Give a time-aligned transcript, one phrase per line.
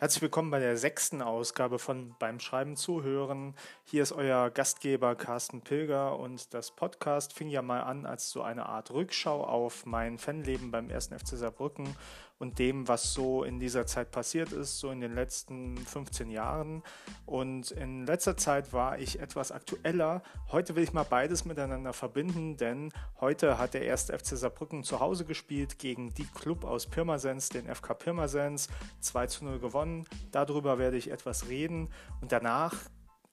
[0.00, 3.54] Herzlich willkommen bei der sechsten Ausgabe von Beim Schreiben zuhören.
[3.84, 8.40] Hier ist euer Gastgeber Carsten Pilger und das Podcast fing ja mal an als so
[8.40, 11.08] eine Art Rückschau auf mein Fanleben beim 1.
[11.08, 11.94] FC Saarbrücken
[12.40, 16.82] und dem, was so in dieser Zeit passiert ist, so in den letzten 15 Jahren.
[17.26, 20.22] Und in letzter Zeit war ich etwas aktueller.
[20.50, 24.06] Heute will ich mal beides miteinander verbinden, denn heute hat der 1.
[24.06, 28.68] FC Saarbrücken zu Hause gespielt gegen die Club aus Pirmasens, den FK Pirmasens,
[29.00, 30.06] 2 zu 0 gewonnen.
[30.32, 31.90] Darüber werde ich etwas reden
[32.22, 32.74] und danach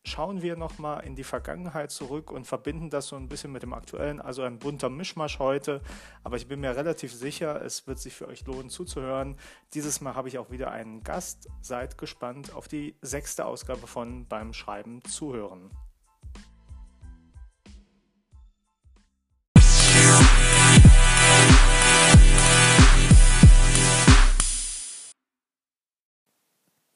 [0.08, 3.74] schauen wir nochmal in die Vergangenheit zurück und verbinden das so ein bisschen mit dem
[3.74, 4.22] Aktuellen.
[4.22, 5.82] Also ein bunter Mischmasch heute,
[6.24, 9.38] aber ich bin mir relativ sicher, es wird sich für euch lohnen zuzuhören.
[9.74, 11.50] Dieses Mal habe ich auch wieder einen Gast.
[11.62, 15.72] Seid gespannt auf die sechste Ausgabe von Beim Schreiben zuhören.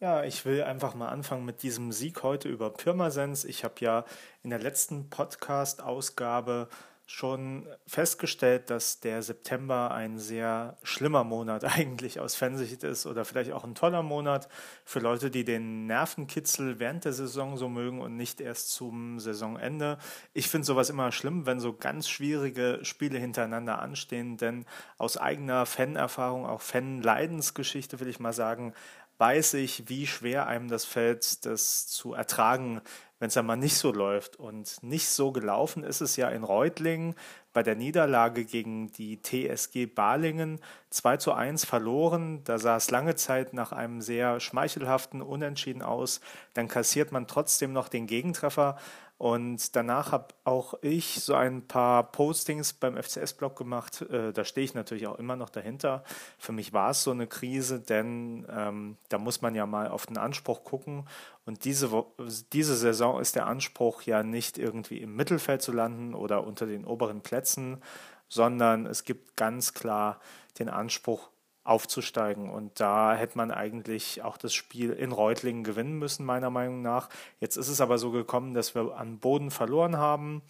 [0.01, 3.45] Ja, ich will einfach mal anfangen mit diesem Sieg heute über Pirmasens.
[3.45, 4.03] Ich habe ja
[4.41, 6.70] in der letzten Podcast-Ausgabe
[7.05, 13.51] schon festgestellt, dass der September ein sehr schlimmer Monat eigentlich aus Fansicht ist oder vielleicht
[13.51, 14.48] auch ein toller Monat
[14.85, 19.99] für Leute, die den Nervenkitzel während der Saison so mögen und nicht erst zum Saisonende.
[20.33, 24.65] Ich finde sowas immer schlimm, wenn so ganz schwierige Spiele hintereinander anstehen, denn
[24.98, 28.73] aus eigener Fanerfahrung, auch Fan-Leidensgeschichte will ich mal sagen,
[29.21, 32.81] weiß ich, wie schwer einem das fällt, das zu ertragen,
[33.19, 34.35] wenn es einmal nicht so läuft.
[34.35, 37.13] Und nicht so gelaufen ist es ja in Reutlingen
[37.53, 42.43] bei der Niederlage gegen die TSG Balingen 2 zu 1 verloren.
[42.45, 46.19] Da sah es lange Zeit nach einem sehr schmeichelhaften Unentschieden aus.
[46.55, 48.75] Dann kassiert man trotzdem noch den Gegentreffer.
[49.21, 54.01] Und danach habe auch ich so ein paar Postings beim FCS-Blog gemacht.
[54.09, 56.03] Äh, da stehe ich natürlich auch immer noch dahinter.
[56.39, 60.07] Für mich war es so eine Krise, denn ähm, da muss man ja mal auf
[60.07, 61.07] den Anspruch gucken.
[61.45, 62.03] Und diese,
[62.51, 66.83] diese Saison ist der Anspruch ja nicht irgendwie im Mittelfeld zu landen oder unter den
[66.83, 67.79] oberen Plätzen,
[68.27, 70.19] sondern es gibt ganz klar
[70.57, 71.29] den Anspruch,
[71.63, 72.49] aufzusteigen.
[72.49, 77.09] Und da hätte man eigentlich auch das Spiel in Reutlingen gewinnen müssen, meiner Meinung nach.
[77.39, 80.41] Jetzt ist es aber so gekommen, dass wir an Boden verloren haben.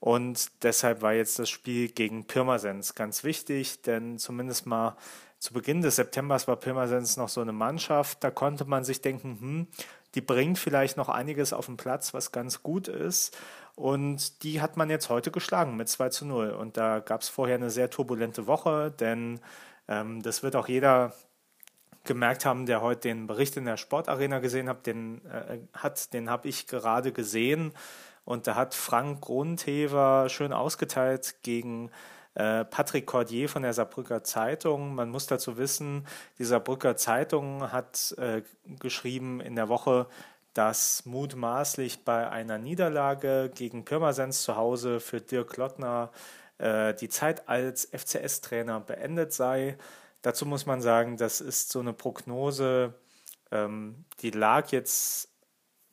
[0.00, 4.96] Und deshalb war jetzt das Spiel gegen Pirmasens ganz wichtig, denn zumindest mal
[5.38, 9.38] zu Beginn des Septembers war Pirmasens noch so eine Mannschaft, da konnte man sich denken,
[9.40, 9.66] hm,
[10.14, 13.36] die bringt vielleicht noch einiges auf den Platz, was ganz gut ist.
[13.74, 16.50] Und die hat man jetzt heute geschlagen mit 2 zu 0.
[16.50, 19.40] Und da gab es vorher eine sehr turbulente Woche, denn
[19.86, 21.12] das wird auch jeder
[22.04, 26.30] gemerkt haben, der heute den Bericht in der Sportarena gesehen hat, den äh, hat, den
[26.30, 27.72] habe ich gerade gesehen
[28.24, 31.90] und da hat Frank Grundhever schön ausgeteilt gegen
[32.34, 34.94] äh, Patrick Cordier von der Saarbrücker Zeitung.
[34.94, 36.06] Man muss dazu wissen,
[36.38, 38.42] die Saarbrücker Zeitung hat äh,
[38.80, 40.06] geschrieben in der Woche,
[40.54, 46.10] dass mutmaßlich bei einer Niederlage gegen Pirmasens zu Hause für Dirk Lottner
[46.58, 49.76] äh, die Zeit als FCS-Trainer beendet sei.
[50.22, 52.94] Dazu muss man sagen, das ist so eine Prognose,
[53.50, 55.28] ähm, die lag jetzt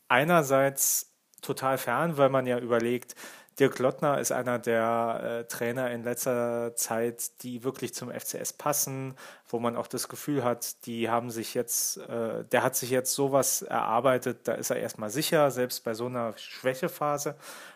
[0.08, 3.16] einerseits total fern, weil man ja überlegt,
[3.60, 9.16] Dirk Lottner ist einer der äh, Trainer in letzter Zeit, die wirklich zum FCS passen,
[9.48, 13.14] wo man auch das Gefühl hat, die haben sich jetzt, äh, der hat sich jetzt
[13.14, 17.36] sowas erarbeitet, da ist er erstmal sicher, selbst bei so einer Schwächephase.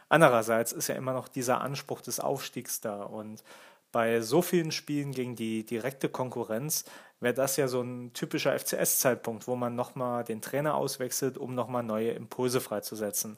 [0.09, 3.43] Andererseits ist ja immer noch dieser Anspruch des Aufstiegs da und
[3.91, 6.85] bei so vielen Spielen gegen die direkte Konkurrenz
[7.19, 11.83] wäre das ja so ein typischer FCS-Zeitpunkt, wo man nochmal den Trainer auswechselt, um nochmal
[11.83, 13.37] neue Impulse freizusetzen.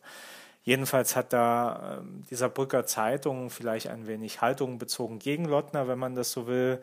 [0.63, 5.99] Jedenfalls hat da äh, dieser Brücker Zeitung vielleicht ein wenig Haltung bezogen gegen Lottner, wenn
[5.99, 6.81] man das so will.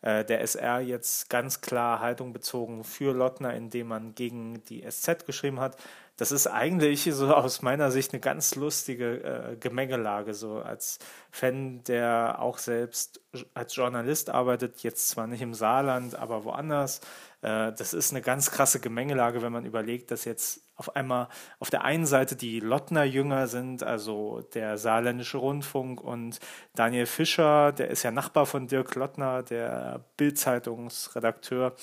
[0.00, 5.26] Äh, der SR jetzt ganz klar Haltung bezogen für Lottner, indem man gegen die SZ
[5.26, 5.76] geschrieben hat.
[6.16, 10.98] Das ist eigentlich so aus meiner Sicht eine ganz lustige äh, Gemengelage, so als
[11.30, 13.20] Fan, der auch selbst
[13.54, 17.00] als Journalist arbeitet, jetzt zwar nicht im Saarland, aber woanders.
[17.42, 21.28] Äh, das ist eine ganz krasse Gemengelage, wenn man überlegt, dass jetzt auf einmal
[21.58, 26.38] auf der einen Seite die Lottner-Jünger sind, also der Saarländische Rundfunk und
[26.74, 31.74] Daniel Fischer, der ist ja Nachbar von Dirk Lottner, der Bild-Zeitungsredakteur.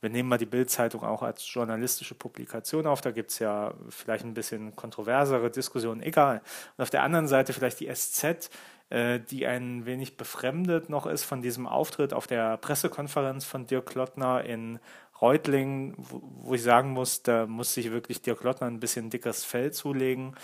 [0.00, 3.00] Wir nehmen mal die Bild-Zeitung auch als journalistische Publikation auf.
[3.00, 6.42] Da gibt es ja vielleicht ein bisschen kontroversere Diskussionen, egal.
[6.76, 8.50] Und auf der anderen Seite vielleicht die SZ,
[8.92, 13.94] äh, die ein wenig befremdet noch ist von diesem Auftritt auf der Pressekonferenz von Dirk
[13.94, 14.80] Lottner in
[15.22, 19.44] Reutlingen, wo, wo ich sagen muss, da muss sich wirklich Dirk Lottner ein bisschen dickes
[19.44, 20.34] Fell zulegen.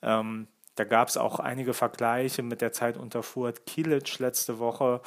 [0.00, 0.46] Ähm,
[0.76, 5.02] da gab es auch einige Vergleiche mit der Zeit unter Fuhrt Kilic letzte Woche.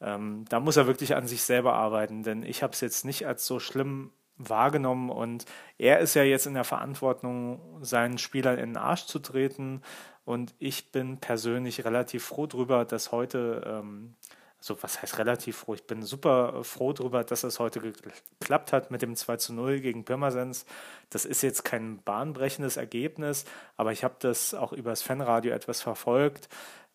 [0.00, 3.26] Ähm, da muss er wirklich an sich selber arbeiten, denn ich habe es jetzt nicht
[3.26, 5.44] als so schlimm wahrgenommen und
[5.78, 9.82] er ist ja jetzt in der Verantwortung, seinen Spielern in den Arsch zu treten
[10.24, 14.14] und ich bin persönlich relativ froh drüber, dass heute, ähm,
[14.58, 18.90] also was heißt relativ froh, ich bin super froh drüber, dass es heute geklappt hat
[18.90, 20.66] mit dem 2 zu 0 gegen Pirmasens.
[21.10, 23.44] Das ist jetzt kein bahnbrechendes Ergebnis,
[23.76, 26.48] aber ich habe das auch übers Fanradio etwas verfolgt.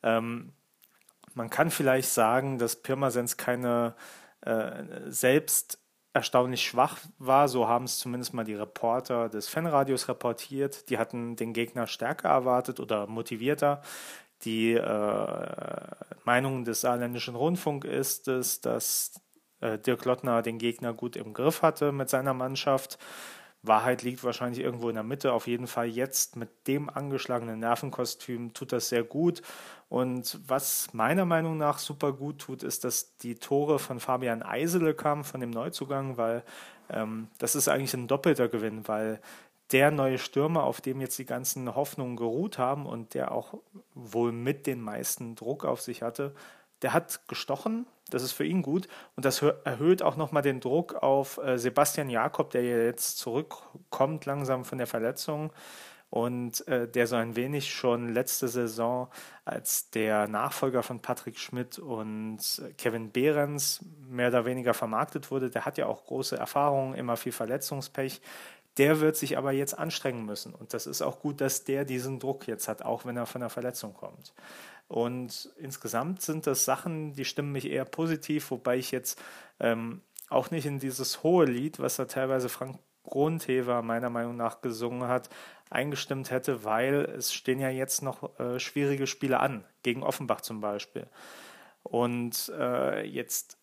[0.03, 0.51] Ähm,
[1.35, 3.95] man kann vielleicht sagen, dass Pirmasens keine
[4.41, 5.79] äh, selbst
[6.13, 7.47] erstaunlich schwach war.
[7.47, 10.89] So haben es zumindest mal die Reporter des Fanradios reportiert.
[10.89, 13.81] Die hatten den Gegner stärker erwartet oder motivierter.
[14.43, 15.87] Die äh,
[16.23, 19.21] Meinung des saarländischen Rundfunk ist es, dass
[19.61, 22.97] äh, Dirk Lottner den Gegner gut im Griff hatte mit seiner Mannschaft.
[23.65, 25.31] Wahrheit liegt wahrscheinlich irgendwo in der Mitte.
[25.31, 29.41] Auf jeden Fall jetzt mit dem angeschlagenen Nervenkostüm tut das sehr gut.
[29.87, 34.93] Und was meiner Meinung nach super gut tut, ist, dass die Tore von Fabian Eisele
[34.93, 36.43] kamen, von dem Neuzugang, weil
[36.89, 39.21] ähm, das ist eigentlich ein doppelter Gewinn, weil
[39.73, 43.55] der neue Stürmer, auf dem jetzt die ganzen Hoffnungen geruht haben und der auch
[43.93, 46.33] wohl mit den meisten Druck auf sich hatte,
[46.83, 48.87] der hat gestochen, das ist für ihn gut.
[49.15, 54.65] Und das erhöht auch nochmal den Druck auf äh, Sebastian Jakob, der jetzt zurückkommt langsam
[54.65, 55.51] von der Verletzung
[56.09, 59.07] und äh, der so ein wenig schon letzte Saison
[59.45, 62.39] als der Nachfolger von Patrick Schmidt und
[62.77, 65.49] Kevin Behrens mehr oder weniger vermarktet wurde.
[65.49, 68.21] Der hat ja auch große Erfahrungen, immer viel Verletzungspech.
[68.77, 70.53] Der wird sich aber jetzt anstrengen müssen.
[70.53, 73.41] Und das ist auch gut, dass der diesen Druck jetzt hat, auch wenn er von
[73.41, 74.33] der Verletzung kommt.
[74.87, 79.21] Und insgesamt sind das Sachen, die stimmen mich eher positiv, wobei ich jetzt
[79.59, 84.61] ähm, auch nicht in dieses hohe Lied, was da teilweise Frank Grundhever meiner Meinung nach
[84.61, 85.29] gesungen hat,
[85.69, 90.61] eingestimmt hätte, weil es stehen ja jetzt noch äh, schwierige Spiele an, gegen Offenbach zum
[90.61, 91.07] Beispiel.
[91.83, 93.57] Und äh, jetzt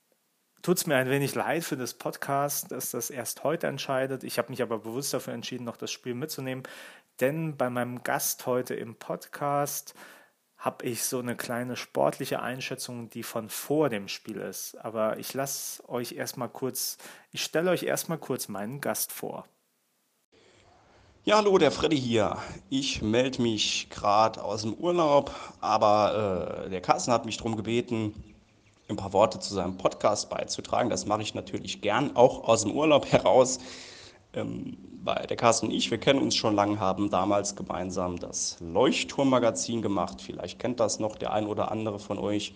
[0.62, 4.24] tut es mir ein wenig leid für das Podcast, dass das erst heute entscheidet.
[4.24, 6.64] Ich habe mich aber bewusst dafür entschieden, noch das Spiel mitzunehmen,
[7.20, 9.94] denn bei meinem Gast heute im Podcast
[10.56, 14.76] habe ich so eine kleine sportliche Einschätzung, die von vor dem Spiel ist.
[14.76, 16.98] Aber ich lasse euch erstmal kurz,
[17.32, 19.46] ich stelle euch erstmal kurz meinen Gast vor.
[21.24, 22.36] Ja, hallo, der Freddy hier.
[22.68, 28.14] Ich melde mich gerade aus dem Urlaub, aber äh, der Carsten hat mich darum gebeten,
[28.90, 30.90] ein paar Worte zu seinem Podcast beizutragen.
[30.90, 33.58] Das mache ich natürlich gern, auch aus dem Urlaub heraus.
[34.32, 38.58] Ähm, weil der Carsten und ich, wir kennen uns schon lange, haben damals gemeinsam das
[38.60, 40.20] Leuchtturmmagazin gemacht.
[40.20, 42.54] Vielleicht kennt das noch der ein oder andere von euch.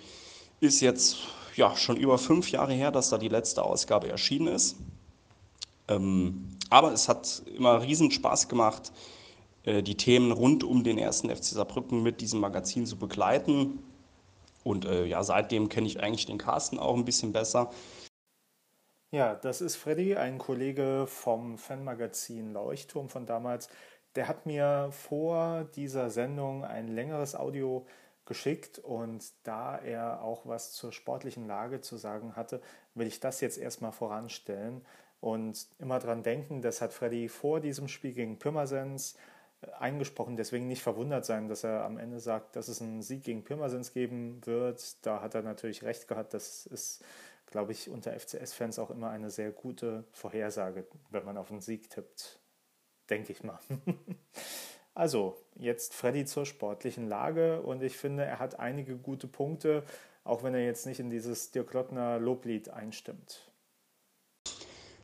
[0.61, 1.17] Ist jetzt
[1.57, 4.77] ja schon über fünf Jahre her, dass da die letzte Ausgabe erschienen ist.
[5.89, 8.93] Ähm, aber es hat immer riesen Spaß gemacht,
[9.65, 13.79] äh, die Themen rund um den ersten FC Saarbrücken mit diesem Magazin zu begleiten.
[14.65, 17.71] Und äh, ja, seitdem kenne ich eigentlich den Carsten auch ein bisschen besser.
[19.13, 23.69] Ja, das ist Freddy, ein Kollege vom Fanmagazin Leuchtturm von damals.
[24.17, 27.87] Der hat mir vor dieser Sendung ein längeres Audio
[28.25, 32.61] geschickt und da er auch was zur sportlichen Lage zu sagen hatte,
[32.95, 34.85] will ich das jetzt erstmal voranstellen
[35.21, 39.17] und immer dran denken, das hat Freddy vor diesem Spiel gegen Pirmasens
[39.79, 43.45] eingesprochen, deswegen nicht verwundert sein, dass er am Ende sagt, dass es einen Sieg gegen
[43.45, 45.05] Pirmasens geben wird.
[45.07, 47.05] Da hat er natürlich recht gehabt, das ist
[47.55, 51.89] glaube ich, unter FCS-Fans auch immer eine sehr gute Vorhersage, wenn man auf einen Sieg
[51.89, 52.41] tippt.
[53.09, 53.61] Denke ich mal.
[54.95, 59.85] also, jetzt Freddy zur sportlichen Lage und ich finde, er hat einige gute Punkte,
[60.25, 63.53] auch wenn er jetzt nicht in dieses Dirk Lottner Loblied einstimmt.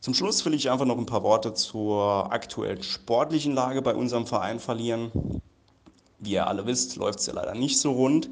[0.00, 4.26] Zum Schluss will ich einfach noch ein paar Worte zur aktuellen sportlichen Lage bei unserem
[4.26, 5.12] Verein verlieren.
[6.18, 8.30] Wie ihr alle wisst, läuft es ja leider nicht so rund.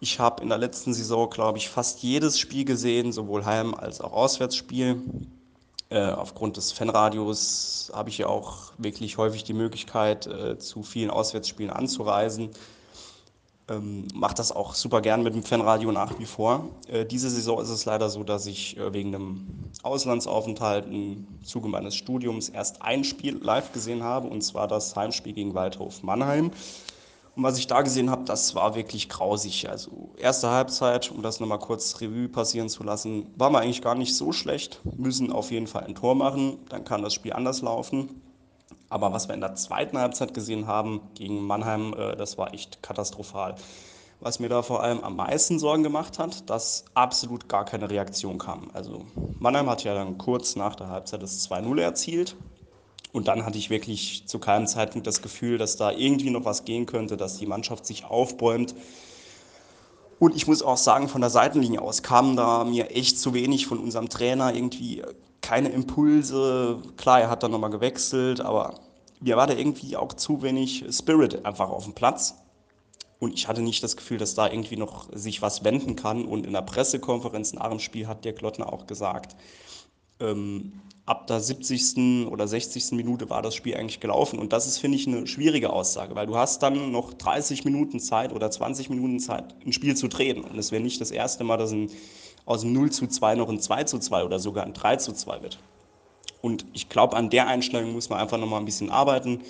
[0.00, 4.02] Ich habe in der letzten Saison, glaube ich, fast jedes Spiel gesehen, sowohl Heim- als
[4.02, 5.00] auch Auswärtsspiel.
[5.88, 11.08] Äh, aufgrund des Fanradios habe ich ja auch wirklich häufig die Möglichkeit, äh, zu vielen
[11.08, 12.50] Auswärtsspielen anzureisen.
[13.68, 16.68] Ähm, Mache das auch super gern mit dem Fanradio nach wie vor.
[16.86, 19.46] Äh, diese Saison ist es leider so, dass ich äh, wegen einem
[19.82, 25.32] Auslandsaufenthalt im Zuge meines Studiums erst ein Spiel live gesehen habe, und zwar das Heimspiel
[25.32, 26.50] gegen Waldhof Mannheim.
[27.36, 29.68] Und was ich da gesehen habe, das war wirklich grausig.
[29.68, 33.96] Also erste Halbzeit, um das nochmal kurz Revue passieren zu lassen, war man eigentlich gar
[33.96, 34.80] nicht so schlecht.
[34.96, 38.20] Müssen auf jeden Fall ein Tor machen, dann kann das Spiel anders laufen.
[38.94, 42.80] Aber was wir in der zweiten Halbzeit gesehen haben gegen Mannheim, äh, das war echt
[42.80, 43.56] katastrophal.
[44.20, 48.38] Was mir da vor allem am meisten Sorgen gemacht hat, dass absolut gar keine Reaktion
[48.38, 48.70] kam.
[48.72, 49.04] Also
[49.40, 52.36] Mannheim hat ja dann kurz nach der Halbzeit das 2-0 erzielt.
[53.10, 56.64] Und dann hatte ich wirklich zu keinem Zeitpunkt das Gefühl, dass da irgendwie noch was
[56.64, 58.76] gehen könnte, dass die Mannschaft sich aufbäumt.
[60.20, 63.66] Und ich muss auch sagen, von der Seitenlinie aus kam da mir echt zu wenig
[63.66, 65.02] von unserem Trainer irgendwie
[65.44, 66.80] keine Impulse.
[66.96, 68.74] Klar, er hat dann nochmal gewechselt, aber
[69.24, 72.34] mir war da irgendwie auch zu wenig Spirit einfach auf dem Platz.
[73.18, 76.26] Und ich hatte nicht das Gefühl, dass da irgendwie noch sich was wenden kann.
[76.26, 79.34] Und in der Pressekonferenz nach dem Spiel hat der Klottner auch gesagt,
[80.20, 82.26] ähm, ab der 70.
[82.28, 82.92] oder 60.
[82.92, 84.38] Minute war das Spiel eigentlich gelaufen.
[84.38, 88.00] Und das ist, finde ich, eine schwierige Aussage, weil du hast dann noch 30 Minuten
[88.00, 90.44] Zeit oder 20 Minuten Zeit, ein Spiel zu drehen.
[90.44, 91.90] Und es wäre nicht das erste Mal, dass ein,
[92.44, 95.14] aus dem 0 zu 2 noch ein 2 zu 2 oder sogar ein 3 zu
[95.14, 95.58] 2 wird.
[96.44, 99.40] Und ich glaube, an der Einstellung muss man einfach nochmal ein bisschen arbeiten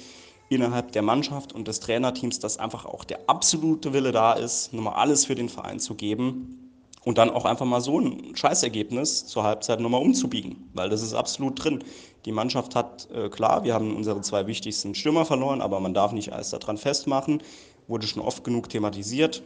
[0.48, 4.94] innerhalb der Mannschaft und des Trainerteams, dass einfach auch der absolute Wille da ist, nochmal
[4.94, 6.70] alles für den Verein zu geben
[7.02, 11.14] und dann auch einfach mal so ein Scheißergebnis zur Halbzeit nochmal umzubiegen, weil das ist
[11.14, 11.82] absolut drin.
[12.26, 16.12] Die Mannschaft hat, äh, klar, wir haben unsere zwei wichtigsten Stürmer verloren, aber man darf
[16.12, 17.42] nicht alles daran festmachen.
[17.88, 19.42] Wurde schon oft genug thematisiert.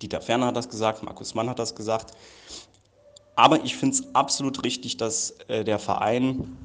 [0.00, 2.12] Dieter Ferner hat das gesagt, Markus Mann hat das gesagt.
[3.36, 6.56] Aber ich finde es absolut richtig, dass äh, der Verein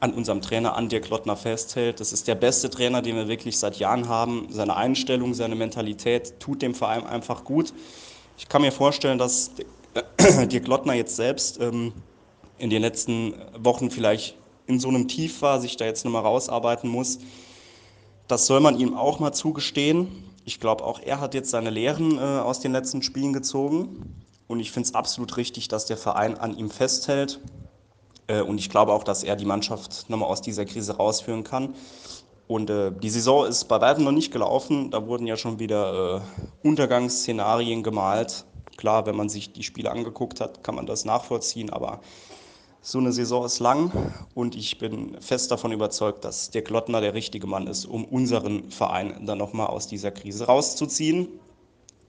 [0.00, 2.00] an unserem Trainer, an Dirk Lottner festhält.
[2.00, 4.48] Das ist der beste Trainer, den wir wirklich seit Jahren haben.
[4.50, 7.72] Seine Einstellung, seine Mentalität tut dem Verein einfach gut.
[8.36, 9.52] Ich kann mir vorstellen, dass
[10.46, 11.92] Dirk Lottner jetzt selbst ähm,
[12.58, 16.90] in den letzten Wochen vielleicht in so einem Tief war, sich da jetzt nochmal rausarbeiten
[16.90, 17.18] muss.
[18.26, 20.24] Das soll man ihm auch mal zugestehen.
[20.44, 24.24] Ich glaube, auch er hat jetzt seine Lehren äh, aus den letzten Spielen gezogen.
[24.48, 27.38] Und ich finde es absolut richtig, dass der Verein an ihm festhält.
[28.26, 31.74] Äh, und ich glaube auch, dass er die Mannschaft nochmal aus dieser Krise rausführen kann.
[32.48, 34.90] Und äh, die Saison ist bei weitem noch nicht gelaufen.
[34.90, 38.46] Da wurden ja schon wieder äh, Untergangsszenarien gemalt.
[38.78, 41.68] Klar, wenn man sich die Spiele angeguckt hat, kann man das nachvollziehen.
[41.68, 42.00] Aber
[42.80, 47.12] so eine Saison ist lang und ich bin fest davon überzeugt, dass der Klottner der
[47.12, 51.28] richtige Mann ist, um unseren Verein dann nochmal aus dieser Krise rauszuziehen.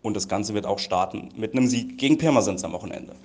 [0.02, 3.16] Und das Ganze wird auch starten mit einem Sieg gegen Pirmasens am Wochenende.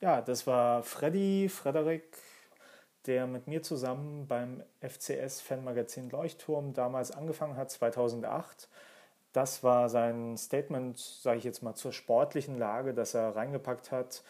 [0.00, 2.18] Ja, das war Freddy, Frederik
[3.08, 8.68] der mit mir zusammen beim FCS-Fanmagazin Leuchtturm damals angefangen hat, 2008.
[9.32, 14.22] Das war sein Statement, sage ich jetzt mal, zur sportlichen Lage, das er reingepackt hat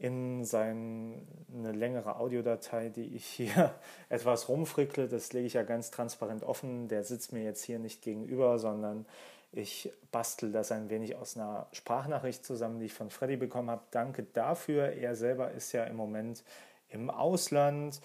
[0.00, 3.74] in seine längere Audiodatei, die ich hier
[4.08, 5.08] etwas rumfrickle.
[5.08, 6.88] Das lege ich ja ganz transparent offen.
[6.88, 9.06] Der sitzt mir jetzt hier nicht gegenüber, sondern
[9.52, 13.82] ich bastel das ein wenig aus einer Sprachnachricht zusammen, die ich von Freddy bekommen habe.
[13.90, 14.92] Danke dafür.
[14.92, 16.44] Er selber ist ja im Moment
[16.88, 18.00] im Ausland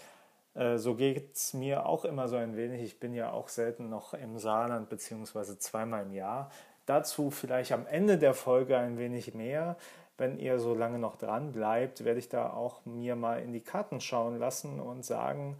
[0.55, 2.81] äh, so geht es mir auch immer so ein wenig.
[2.81, 6.49] Ich bin ja auch selten noch im Saarland, beziehungsweise zweimal im Jahr.
[6.85, 9.75] Dazu vielleicht am Ende der Folge ein wenig mehr.
[10.17, 13.61] Wenn ihr so lange noch dran bleibt, werde ich da auch mir mal in die
[13.61, 15.57] Karten schauen lassen und sagen,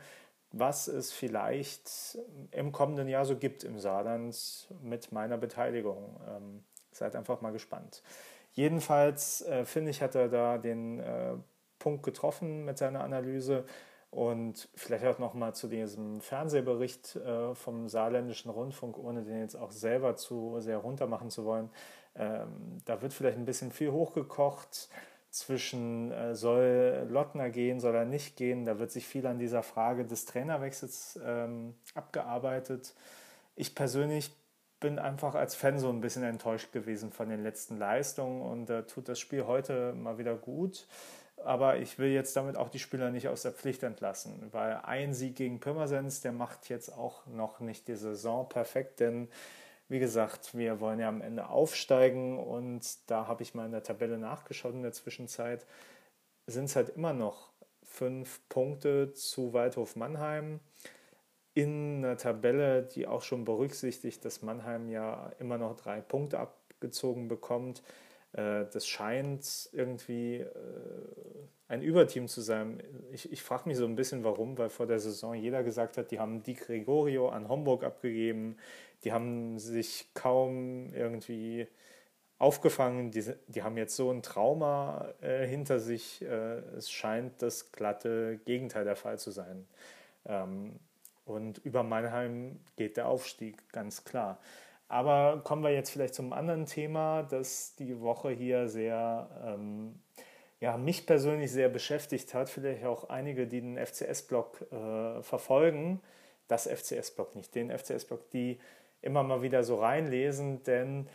[0.52, 2.18] was es vielleicht
[2.52, 6.20] im kommenden Jahr so gibt im Saarland mit meiner Beteiligung.
[6.28, 8.02] Ähm, seid einfach mal gespannt.
[8.54, 11.34] Jedenfalls äh, finde ich, hat er da den äh,
[11.78, 13.66] Punkt getroffen mit seiner Analyse
[14.12, 19.72] und vielleicht auch nochmal zu diesem Fernsehbericht äh, vom Saarländischen Rundfunk, ohne den jetzt auch
[19.72, 21.70] selber zu sehr runtermachen zu wollen.
[22.16, 24.90] Ähm, da wird vielleicht ein bisschen viel hochgekocht
[25.30, 28.66] zwischen äh, soll Lottner gehen, soll er nicht gehen.
[28.66, 32.94] Da wird sich viel an dieser Frage des Trainerwechsels ähm, abgearbeitet.
[33.56, 34.32] Ich persönlich
[34.80, 38.84] bin einfach als Fan so ein bisschen enttäuscht gewesen von den letzten Leistungen und äh,
[38.84, 40.88] tut das Spiel heute mal wieder gut
[41.46, 45.14] aber ich will jetzt damit auch die Spieler nicht aus der Pflicht entlassen, weil ein
[45.14, 49.30] Sieg gegen Pirmasens, der macht jetzt auch noch nicht die Saison perfekt, denn
[49.88, 53.84] wie gesagt, wir wollen ja am Ende aufsteigen und da habe ich mal in der
[53.84, 55.66] Tabelle nachgeschaut in der Zwischenzeit,
[56.48, 57.52] sind es halt immer noch
[57.84, 60.60] fünf Punkte zu Waldhof Mannheim
[61.54, 67.28] in einer Tabelle, die auch schon berücksichtigt, dass Mannheim ja immer noch drei Punkte abgezogen
[67.28, 67.82] bekommt.
[68.34, 70.52] Äh, das scheint irgendwie äh,
[71.68, 72.84] ein Überteam zu sein.
[73.12, 76.12] Ich, ich frage mich so ein bisschen, warum, weil vor der Saison jeder gesagt hat,
[76.12, 78.58] die haben Di Gregorio an Homburg abgegeben,
[79.04, 81.68] die haben sich kaum irgendwie
[82.38, 86.22] aufgefangen, die, die haben jetzt so ein Trauma äh, hinter sich.
[86.22, 89.68] Äh, es scheint das glatte Gegenteil der Fall zu sein.
[90.26, 90.80] Ähm,
[91.26, 94.40] und über Mannheim geht der Aufstieg, ganz klar.
[94.88, 100.00] Aber kommen wir jetzt vielleicht zum anderen Thema, das die Woche hier sehr, ähm,
[100.60, 102.50] ja, mich persönlich sehr beschäftigt hat.
[102.50, 106.02] Vielleicht auch einige, die den FCS-Blog äh, verfolgen.
[106.48, 108.60] Das FCS-Blog, nicht den FCS-Blog, die
[109.06, 111.08] immer mal wieder so reinlesen, denn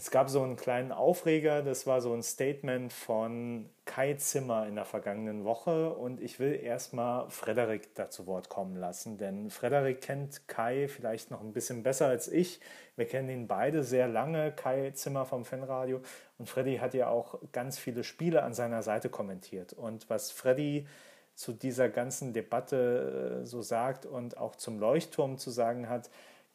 [0.00, 4.76] Es gab so einen kleinen Aufreger, das war so ein Statement von Kai Zimmer in
[4.76, 10.46] der vergangenen Woche und ich will erstmal Frederik dazu Wort kommen lassen, denn Frederik kennt
[10.46, 12.60] Kai vielleicht noch ein bisschen besser als ich.
[12.94, 16.00] Wir kennen ihn beide sehr lange, Kai Zimmer vom Fanradio
[16.38, 20.86] und Freddy hat ja auch ganz viele Spiele an seiner Seite kommentiert und was Freddy
[21.34, 26.08] zu dieser ganzen Debatte äh, so sagt und auch zum Leuchtturm zu sagen hat,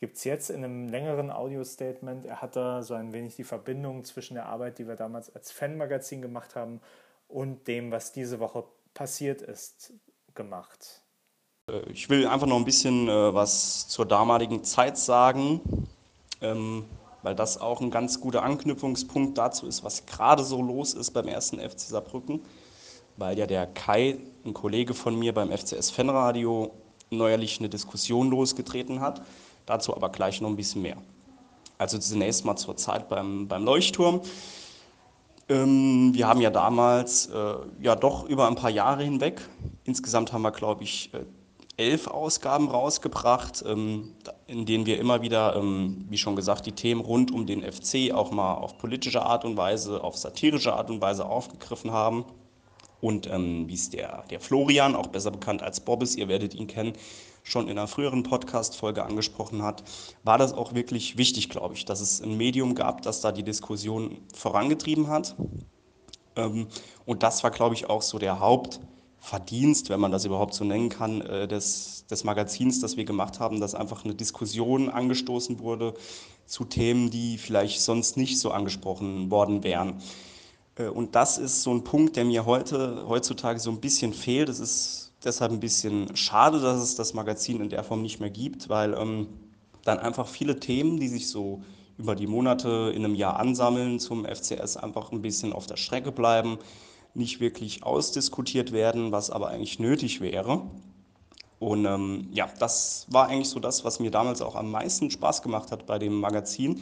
[0.04, 2.26] gibt es jetzt in einem längeren Audio-Statement.
[2.26, 5.54] Er hat da so ein wenig die Verbindung zwischen der Arbeit, die wir damals als
[5.54, 6.82] Fanmagazin gemacht haben,
[7.30, 9.94] und dem, was diese Woche passiert ist,
[10.36, 11.04] gemacht.
[11.70, 15.62] Äh, ich will einfach noch ein bisschen äh, was zur damaligen Zeit sagen,
[16.42, 16.84] ähm,
[17.22, 21.30] weil das auch ein ganz guter Anknüpfungspunkt dazu ist, was gerade so los ist beim
[21.30, 22.42] ersten FC Saarbrücken,
[23.16, 26.72] weil ja der Kai, ein Kollege von mir beim FCS Fanradio,
[27.10, 29.22] neuerlich eine Diskussion losgetreten hat
[29.66, 30.98] Dazu aber gleich noch ein bisschen mehr.
[31.78, 34.22] Also zunächst mal zur Zeit beim, beim Leuchtturm.
[35.50, 39.42] Ähm, wir haben ja damals, äh, ja doch über ein paar Jahre hinweg,
[39.84, 41.26] insgesamt haben wir, glaube ich, äh,
[41.76, 44.14] elf Ausgaben rausgebracht, ähm,
[44.48, 48.14] in denen wir immer wieder, ähm, wie schon gesagt, die Themen rund um den FC
[48.14, 52.26] auch mal auf politische Art und Weise, auf satirische Art und Weise aufgegriffen haben.
[53.02, 56.68] Und ähm, wie es der, der Florian, auch besser bekannt als Bobbis, ihr werdet ihn
[56.68, 56.94] kennen,
[57.44, 59.84] schon in einer früheren Podcast-Folge angesprochen hat,
[60.24, 63.44] war das auch wirklich wichtig, glaube ich, dass es ein Medium gab, das da die
[63.44, 65.36] Diskussion vorangetrieben hat.
[66.36, 66.68] Ähm,
[67.06, 70.90] und das war, glaube ich, auch so der Hauptverdienst, wenn man das überhaupt so nennen
[70.90, 75.94] kann, äh, des, des Magazins, das wir gemacht haben, dass einfach eine Diskussion angestoßen wurde
[76.46, 80.02] zu Themen, die vielleicht sonst nicht so angesprochen worden wären.
[80.76, 84.50] Äh, und das ist so ein Punkt, der mir heute, heutzutage so ein bisschen fehlt.
[84.50, 88.30] Es ist deshalb ein bisschen schade, dass es das Magazin in der Form nicht mehr
[88.30, 89.28] gibt, weil ähm,
[89.84, 91.62] dann einfach viele Themen, die sich so
[91.98, 96.12] über die Monate in einem Jahr ansammeln zum FCS, einfach ein bisschen auf der Strecke
[96.12, 96.58] bleiben,
[97.14, 100.64] nicht wirklich ausdiskutiert werden, was aber eigentlich nötig wäre.
[101.60, 105.42] Und ähm, ja, das war eigentlich so das, was mir damals auch am meisten Spaß
[105.42, 106.82] gemacht hat bei dem Magazin,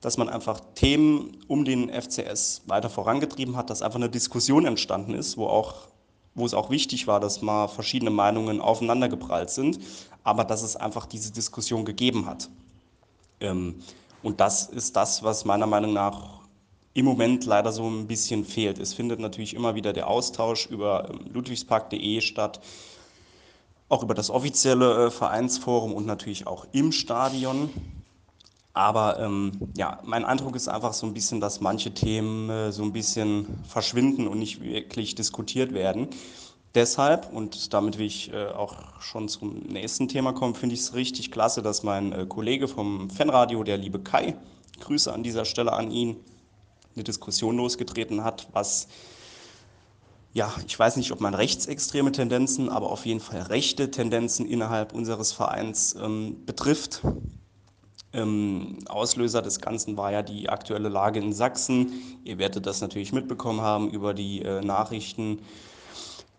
[0.00, 5.14] dass man einfach Themen um den FCS weiter vorangetrieben hat, dass einfach eine Diskussion entstanden
[5.14, 5.88] ist, wo auch
[6.34, 9.78] wo es auch wichtig war, dass mal verschiedene Meinungen aufeinandergeprallt sind,
[10.24, 12.48] aber dass es einfach diese Diskussion gegeben hat.
[13.40, 13.82] Ähm,
[14.22, 16.40] und das ist das, was meiner Meinung nach
[16.94, 18.78] im Moment leider so ein bisschen fehlt.
[18.78, 22.60] Es findet natürlich immer wieder der Austausch über ähm, ludwigspark.de statt,
[23.88, 27.70] auch über das offizielle äh, Vereinsforum und natürlich auch im Stadion.
[28.74, 32.82] Aber ähm, ja, mein Eindruck ist einfach so ein bisschen, dass manche Themen äh, so
[32.82, 36.08] ein bisschen verschwinden und nicht wirklich diskutiert werden.
[36.74, 40.94] Deshalb, und damit will ich äh, auch schon zum nächsten Thema kommen, finde ich es
[40.94, 44.36] richtig klasse, dass mein äh, Kollege vom Fanradio, der liebe Kai,
[44.80, 46.16] Grüße an dieser Stelle an ihn,
[46.94, 48.88] eine Diskussion losgetreten hat, was
[50.34, 54.94] ja, ich weiß nicht, ob man rechtsextreme Tendenzen, aber auf jeden Fall rechte Tendenzen innerhalb
[54.94, 57.02] unseres Vereins ähm, betrifft.
[58.14, 61.92] Ähm, Auslöser des Ganzen war ja die aktuelle Lage in Sachsen.
[62.24, 65.40] Ihr werdet das natürlich mitbekommen haben über die äh, Nachrichten.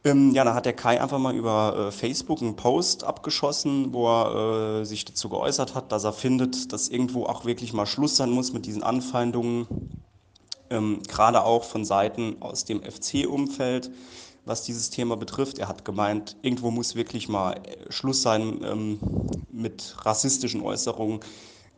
[0.03, 4.07] Ähm, ja, da hat der Kai einfach mal über äh, Facebook einen Post abgeschossen, wo
[4.07, 8.17] er äh, sich dazu geäußert hat, dass er findet, dass irgendwo auch wirklich mal Schluss
[8.17, 9.67] sein muss mit diesen Anfeindungen,
[10.69, 13.91] ähm, gerade auch von Seiten aus dem FC-Umfeld
[14.45, 15.57] was dieses Thema betrifft.
[15.57, 18.99] Er hat gemeint, irgendwo muss wirklich mal äh, Schluss sein ähm,
[19.51, 21.21] mit rassistischen Äußerungen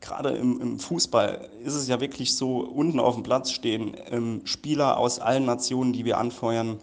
[0.05, 4.41] gerade im, im, Fußball ist es ja wirklich so, unten auf dem Platz stehen ähm,
[4.45, 6.79] Spieler aus allen Nationen, die wir anfeuern.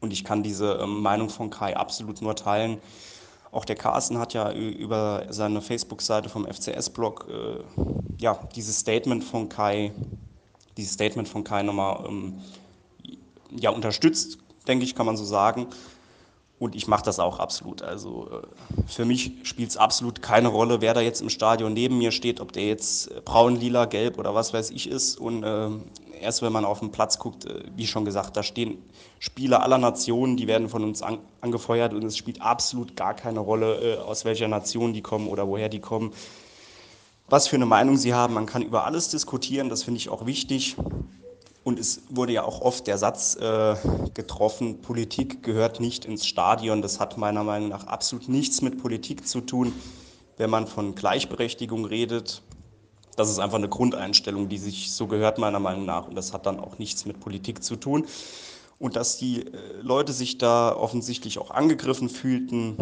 [0.00, 2.78] Und ich kann diese ähm, Meinung von Kai absolut nur teilen.
[3.52, 7.82] Auch der Carsten hat ja über seine Facebook-Seite vom FCS-Blog äh,
[8.18, 9.92] ja, dieses Statement von Kai,
[10.76, 12.40] dieses Statement von Kai nochmal ähm,
[13.50, 15.66] ja, unterstützt, denke ich, kann man so sagen.
[16.60, 17.80] Und ich mache das auch absolut.
[17.80, 21.96] Also äh, für mich spielt es absolut keine Rolle, wer da jetzt im Stadion neben
[21.96, 25.18] mir steht, ob der jetzt äh, braun, lila, gelb oder was weiß ich ist.
[25.18, 25.70] Und äh,
[26.20, 28.76] erst wenn man auf den Platz guckt, äh, wie schon gesagt, da stehen
[29.18, 33.40] Spieler aller Nationen, die werden von uns an, angefeuert und es spielt absolut gar keine
[33.40, 36.12] Rolle, äh, aus welcher Nation die kommen oder woher die kommen.
[37.30, 40.26] Was für eine Meinung sie haben, man kann über alles diskutieren, das finde ich auch
[40.26, 40.76] wichtig.
[41.62, 43.76] Und es wurde ja auch oft der Satz äh,
[44.14, 46.80] getroffen, Politik gehört nicht ins Stadion.
[46.80, 49.72] Das hat meiner Meinung nach absolut nichts mit Politik zu tun.
[50.38, 52.42] Wenn man von Gleichberechtigung redet,
[53.16, 56.08] das ist einfach eine Grundeinstellung, die sich so gehört meiner Meinung nach.
[56.08, 58.06] Und das hat dann auch nichts mit Politik zu tun.
[58.78, 59.50] Und dass die äh,
[59.82, 62.78] Leute sich da offensichtlich auch angegriffen fühlten,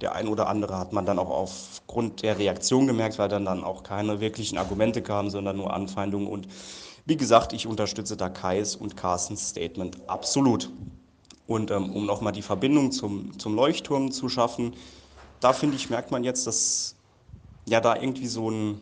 [0.00, 3.64] der ein oder andere hat man dann auch aufgrund der Reaktion gemerkt, weil dann, dann
[3.64, 6.46] auch keine wirklichen Argumente kamen, sondern nur Anfeindungen und
[7.04, 10.70] Wie gesagt, ich unterstütze da Kais und Carstens Statement absolut.
[11.46, 14.76] Und ähm, um nochmal die Verbindung zum, zum Leuchtturm zu schaffen,
[15.40, 16.96] da finde ich, merkt man jetzt, dass
[17.68, 18.80] ja da irgendwie so ein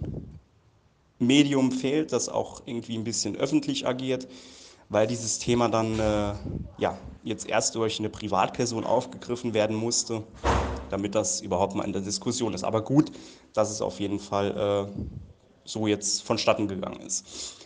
[1.19, 4.29] Medium fehlt, das auch irgendwie ein bisschen öffentlich agiert,
[4.89, 6.35] weil dieses Thema dann äh,
[6.77, 10.23] ja jetzt erst durch eine Privatperson aufgegriffen werden musste,
[10.89, 12.65] damit das überhaupt mal in der Diskussion ist.
[12.65, 13.11] Aber gut,
[13.53, 14.93] dass es auf jeden Fall äh,
[15.65, 17.58] so jetzt vonstatten gegangen ist.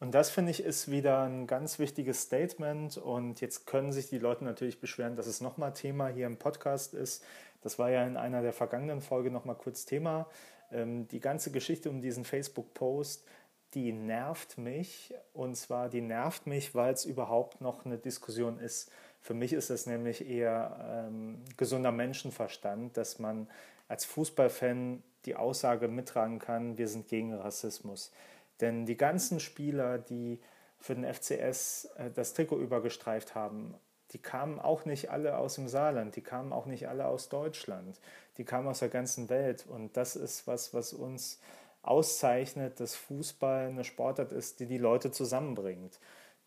[0.00, 2.96] Und das finde ich ist wieder ein ganz wichtiges Statement.
[2.96, 6.94] Und jetzt können sich die Leute natürlich beschweren, dass es nochmal Thema hier im Podcast
[6.94, 7.22] ist.
[7.60, 10.26] Das war ja in einer der vergangenen Folgen nochmal kurz Thema.
[10.72, 13.24] Ähm, die ganze Geschichte um diesen Facebook-Post,
[13.74, 15.12] die nervt mich.
[15.34, 18.90] Und zwar, die nervt mich, weil es überhaupt noch eine Diskussion ist.
[19.20, 23.48] Für mich ist es nämlich eher ähm, gesunder Menschenverstand, dass man
[23.86, 28.10] als Fußballfan die Aussage mittragen kann, wir sind gegen Rassismus.
[28.60, 30.40] Denn die ganzen Spieler, die
[30.78, 33.74] für den FCS äh, das Trikot übergestreift haben,
[34.12, 38.00] die kamen auch nicht alle aus dem Saarland, die kamen auch nicht alle aus Deutschland,
[38.38, 39.66] die kamen aus der ganzen Welt.
[39.68, 41.40] Und das ist was, was uns
[41.82, 45.98] auszeichnet, dass Fußball eine Sportart ist, die die Leute zusammenbringt,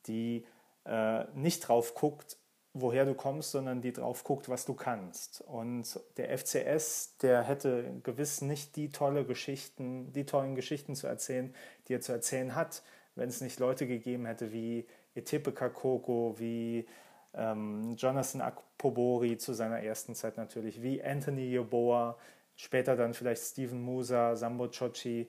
[0.07, 0.45] die
[0.85, 2.37] äh, nicht drauf guckt,
[2.73, 5.41] woher du kommst, sondern die drauf guckt, was du kannst.
[5.41, 11.53] Und der FCS, der hätte gewiss nicht die tolle Geschichten, die tollen Geschichten zu erzählen,
[11.87, 12.81] die er zu erzählen hat,
[13.15, 16.87] wenn es nicht Leute gegeben hätte wie Etepe Kakoko, wie
[17.35, 22.17] ähm, Jonathan Akpobori zu seiner ersten Zeit natürlich, wie Anthony Yeboah,
[22.55, 25.27] später dann vielleicht Steven Musa, Sambo Chochi,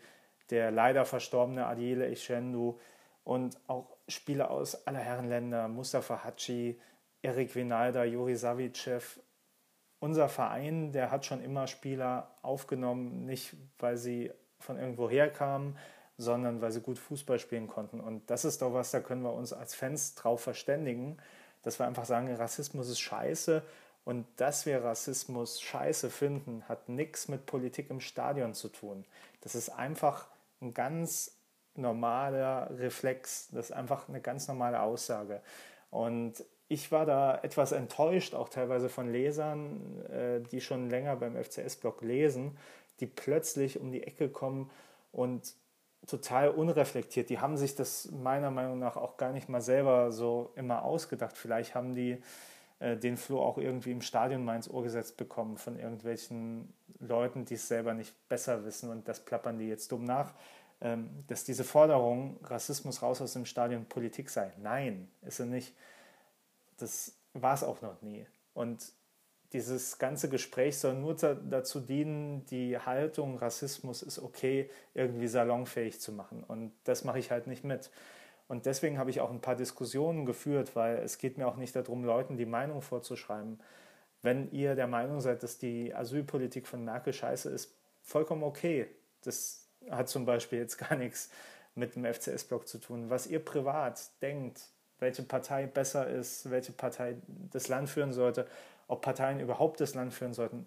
[0.49, 2.79] der leider verstorbene Adiele Echendu
[3.23, 6.79] und auch Spieler aus aller Herren Länder, Mustafa Hatschi,
[7.25, 9.19] Erik Winalda, Juri Savicev.
[9.99, 15.79] Unser Verein, der hat schon immer Spieler aufgenommen, nicht weil sie von irgendwo herkamen,
[16.19, 18.01] sondern weil sie gut Fußball spielen konnten.
[18.01, 21.17] Und das ist doch was, da können wir uns als Fans drauf verständigen,
[21.63, 23.63] dass wir einfach sagen, Rassismus ist scheiße.
[24.05, 29.07] Und dass wir Rassismus scheiße finden, hat nichts mit Politik im Stadion zu tun.
[29.41, 30.29] Das ist einfach
[30.61, 31.39] ein ganz
[31.75, 35.41] normaler Reflex, das ist einfach eine ganz normale Aussage.
[35.91, 41.37] Und ich war da etwas enttäuscht, auch teilweise von Lesern, äh, die schon länger beim
[41.37, 42.57] FCS-Blog lesen,
[43.01, 44.71] die plötzlich um die Ecke kommen
[45.13, 45.55] und
[46.07, 47.31] total unreflektiert.
[47.31, 51.37] Die haben sich das meiner Meinung nach auch gar nicht mal selber so immer ausgedacht.
[51.37, 52.19] Vielleicht haben die
[52.79, 57.45] äh, den Floh auch irgendwie im Stadion mal ins Ohr gesetzt bekommen von irgendwelchen Leuten,
[57.45, 60.33] die es selber nicht besser wissen und das plappern die jetzt dumm nach.
[60.81, 64.53] Ähm, dass diese Forderung, Rassismus raus aus dem Stadion, Politik sei.
[64.61, 65.75] Nein, ist er nicht
[66.79, 68.27] das war es auch noch nie.
[68.53, 68.93] Und
[69.53, 76.13] dieses ganze Gespräch soll nur dazu dienen, die Haltung, Rassismus ist okay, irgendwie salonfähig zu
[76.13, 76.43] machen.
[76.43, 77.91] Und das mache ich halt nicht mit.
[78.49, 81.75] Und deswegen habe ich auch ein paar Diskussionen geführt, weil es geht mir auch nicht
[81.77, 83.61] darum, Leuten die Meinung vorzuschreiben.
[84.23, 88.89] Wenn ihr der Meinung seid, dass die Asylpolitik von Merkel scheiße ist, vollkommen okay.
[89.23, 91.31] Das hat zum Beispiel jetzt gar nichts
[91.75, 93.09] mit dem FCS-Block zu tun.
[93.09, 97.17] Was ihr privat denkt, welche Partei besser ist, welche Partei
[97.51, 98.47] das Land führen sollte,
[98.89, 100.67] ob Parteien überhaupt das Land führen sollten,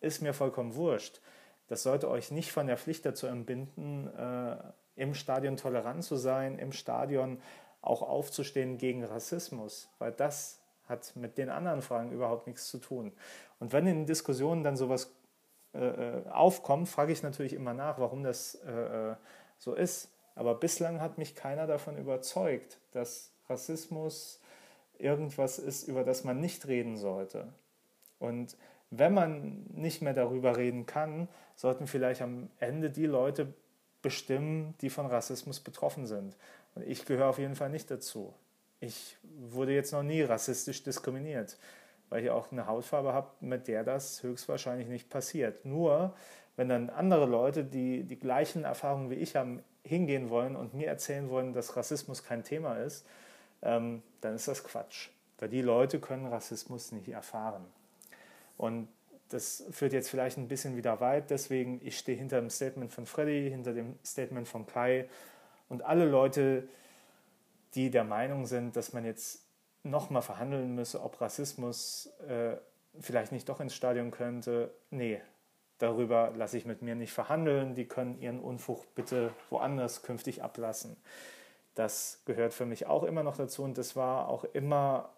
[0.00, 1.20] ist mir vollkommen wurscht.
[1.68, 4.56] Das sollte euch nicht von der Pflicht dazu entbinden, äh,
[4.96, 7.40] im Stadion tolerant zu sein, im Stadion
[7.82, 13.12] auch aufzustehen gegen Rassismus, weil das hat mit den anderen Fragen überhaupt nichts zu tun.
[13.60, 15.14] Und wenn in Diskussionen dann sowas
[15.74, 19.16] äh, äh aufkommt, frage ich natürlich immer nach, warum das äh, äh,
[19.58, 20.10] so ist.
[20.34, 24.40] Aber bislang hat mich keiner davon überzeugt, dass Rassismus
[24.98, 27.52] irgendwas ist, über das man nicht reden sollte.
[28.18, 28.56] Und
[28.90, 33.52] wenn man nicht mehr darüber reden kann, sollten vielleicht am Ende die Leute
[34.02, 36.36] bestimmen, die von Rassismus betroffen sind.
[36.74, 38.34] Und ich gehöre auf jeden Fall nicht dazu.
[38.80, 41.58] Ich wurde jetzt noch nie rassistisch diskriminiert,
[42.10, 45.64] weil ich auch eine Hautfarbe habe, mit der das höchstwahrscheinlich nicht passiert.
[45.64, 46.14] Nur,
[46.56, 50.88] wenn dann andere Leute, die die gleichen Erfahrungen wie ich haben, hingehen wollen und mir
[50.88, 53.06] erzählen wollen, dass Rassismus kein Thema ist,
[53.62, 55.08] ähm, dann ist das Quatsch.
[55.38, 57.64] Weil die Leute können Rassismus nicht erfahren.
[58.56, 58.88] Und
[59.28, 63.06] das führt jetzt vielleicht ein bisschen wieder weit, deswegen ich stehe hinter dem Statement von
[63.06, 65.08] Freddy, hinter dem Statement von Kai
[65.68, 66.66] und alle Leute,
[67.74, 69.44] die der Meinung sind, dass man jetzt
[69.82, 72.56] nochmal verhandeln müsse, ob Rassismus äh,
[73.00, 74.72] vielleicht nicht doch ins Stadion könnte.
[74.90, 75.20] Nee,
[75.78, 77.74] darüber lasse ich mit mir nicht verhandeln.
[77.74, 80.96] Die können ihren Unfug bitte woanders künftig ablassen.
[81.78, 85.10] Das gehört für mich auch immer noch dazu und das war auch immer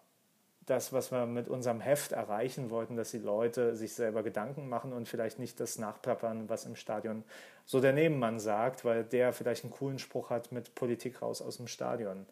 [0.67, 4.93] das, was wir mit unserem Heft erreichen wollten, dass die Leute sich selber Gedanken machen
[4.93, 7.23] und vielleicht nicht das nachplappern, was im Stadion
[7.65, 11.57] so der Nebenmann sagt, weil der vielleicht einen coolen Spruch hat mit Politik raus aus
[11.57, 12.27] dem Stadion.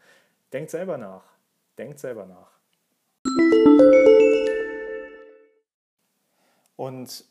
[0.53, 1.23] Denkt selber nach.
[1.79, 2.51] Denkt selber nach.
[6.75, 7.25] Und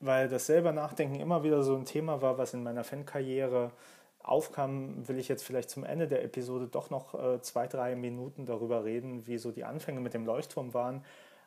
[0.00, 3.72] weil das selber Nachdenken immer wieder so ein Thema war, was in meiner Fankarriere
[4.22, 8.46] aufkam, will ich jetzt vielleicht zum Ende der Episode doch noch äh, zwei, drei Minuten
[8.46, 11.04] darüber reden, wie so die Anfänge mit dem Leuchtturm waren.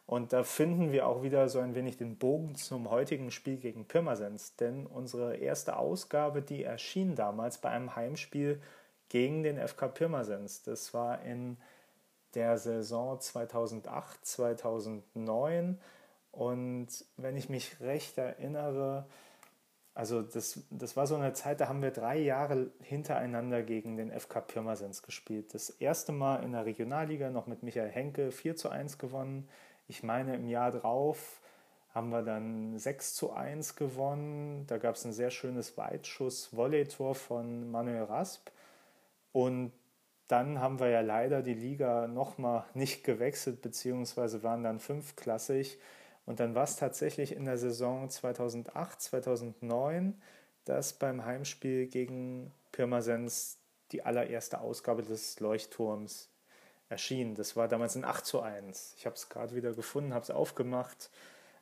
[0.07, 3.86] Und da finden wir auch wieder so ein wenig den Bogen zum heutigen Spiel gegen
[3.86, 4.55] Pirmasens.
[4.55, 8.62] Denn unsere erste Ausgabe, die erschien damals bei einem Heimspiel
[9.10, 10.63] gegen den FK Pirmasens.
[10.63, 11.57] Das war in
[12.34, 15.79] der Saison 2008, 2009.
[16.31, 19.05] Und wenn ich mich recht erinnere,
[19.93, 24.12] also das, das war so eine Zeit, da haben wir drei Jahre hintereinander gegen den
[24.12, 25.54] FK Pirmasens gespielt.
[25.54, 29.49] Das erste Mal in der Regionalliga noch mit Michael Henke 4 zu 1 gewonnen.
[29.88, 31.41] Ich meine, im Jahr drauf
[31.93, 34.65] haben wir dann 6 zu 1 gewonnen.
[34.67, 38.49] Da gab es ein sehr schönes Weitschuss-Volley-Tor von Manuel Rasp.
[39.34, 39.73] Und
[40.30, 45.80] dann haben wir ja leider die Liga nochmal nicht gewechselt, beziehungsweise waren dann fünfklassig.
[46.25, 50.21] Und dann war es tatsächlich in der Saison 2008, 2009,
[50.65, 53.57] dass beim Heimspiel gegen Pirmasens
[53.91, 56.29] die allererste Ausgabe des Leuchtturms
[56.89, 57.36] erschien.
[57.36, 58.95] Das war damals ein 8 zu 1.
[58.97, 61.10] Ich habe es gerade wieder gefunden, habe es aufgemacht.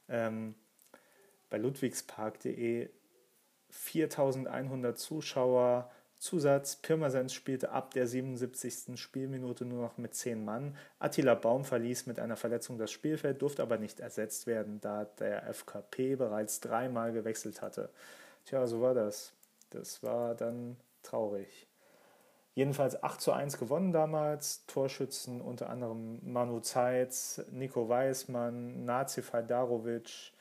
[0.10, 0.56] Ähm,
[1.50, 2.90] bei ludwigspark.de
[3.72, 9.00] 4100 Zuschauer, Zusatz, Pirmasens spielte ab der 77.
[9.00, 10.76] Spielminute nur noch mit 10 Mann.
[11.00, 15.48] Attila Baum verließ mit einer Verletzung das Spielfeld, durfte aber nicht ersetzt werden, da der
[15.48, 17.90] FKP bereits dreimal gewechselt hatte.
[18.46, 19.32] Tja, so war das.
[19.70, 21.68] Das war dann traurig.
[22.54, 24.66] Jedenfalls 8 zu 1 gewonnen damals.
[24.66, 30.34] Torschützen unter anderem Manu Zeitz, Nico Weismann, Nazi Fajdarovic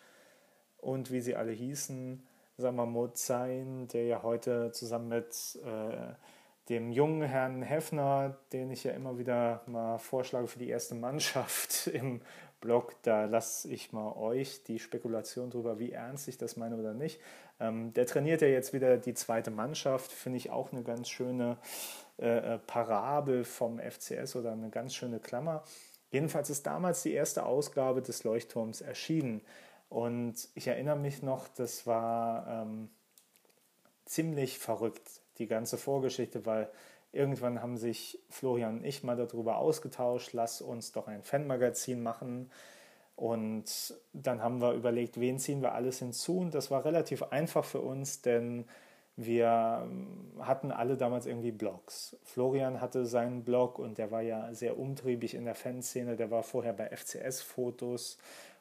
[0.79, 2.28] und wie sie alle hießen
[2.59, 6.15] mal, sein, der ja heute zusammen mit äh,
[6.69, 11.87] dem jungen Herrn Heffner, den ich ja immer wieder mal vorschlage für die erste Mannschaft
[11.93, 12.21] im
[12.61, 16.93] Blog, da lasse ich mal euch die Spekulation darüber, wie ernst ich das meine oder
[16.93, 17.21] nicht.
[17.61, 21.57] Ähm, der trainiert ja jetzt wieder die zweite Mannschaft, finde ich auch eine ganz schöne
[22.19, 25.63] äh, äh Parabel vom FCS oder eine ganz schöne Klammer.
[26.11, 29.43] Jedenfalls ist damals die erste Ausgabe des Leuchtturms erschienen.
[29.89, 32.91] Und ich erinnere mich noch, das war ähm,
[34.05, 36.69] ziemlich verrückt, die ganze Vorgeschichte, weil
[37.13, 42.51] irgendwann haben sich Florian und ich mal darüber ausgetauscht, lass uns doch ein Fanmagazin machen.
[43.17, 46.39] Und dann haben wir überlegt, wen ziehen wir alles hinzu.
[46.39, 48.67] Und das war relativ einfach für uns, denn
[49.17, 52.17] wir ähm, hatten alle damals irgendwie Blogs.
[52.23, 56.15] Florian hatte seinen Blog und der war ja sehr umtriebig in der Fanszene.
[56.15, 58.19] Der war vorher bei FCS-Fotos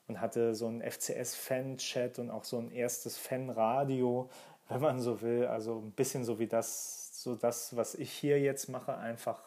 [0.08, 4.30] und hatte so einen FCS-Fan-Chat und auch so ein erstes Fan-Radio,
[4.70, 5.46] wenn man so will.
[5.46, 9.41] Also ein bisschen so wie das, so das, was ich hier jetzt mache, einfach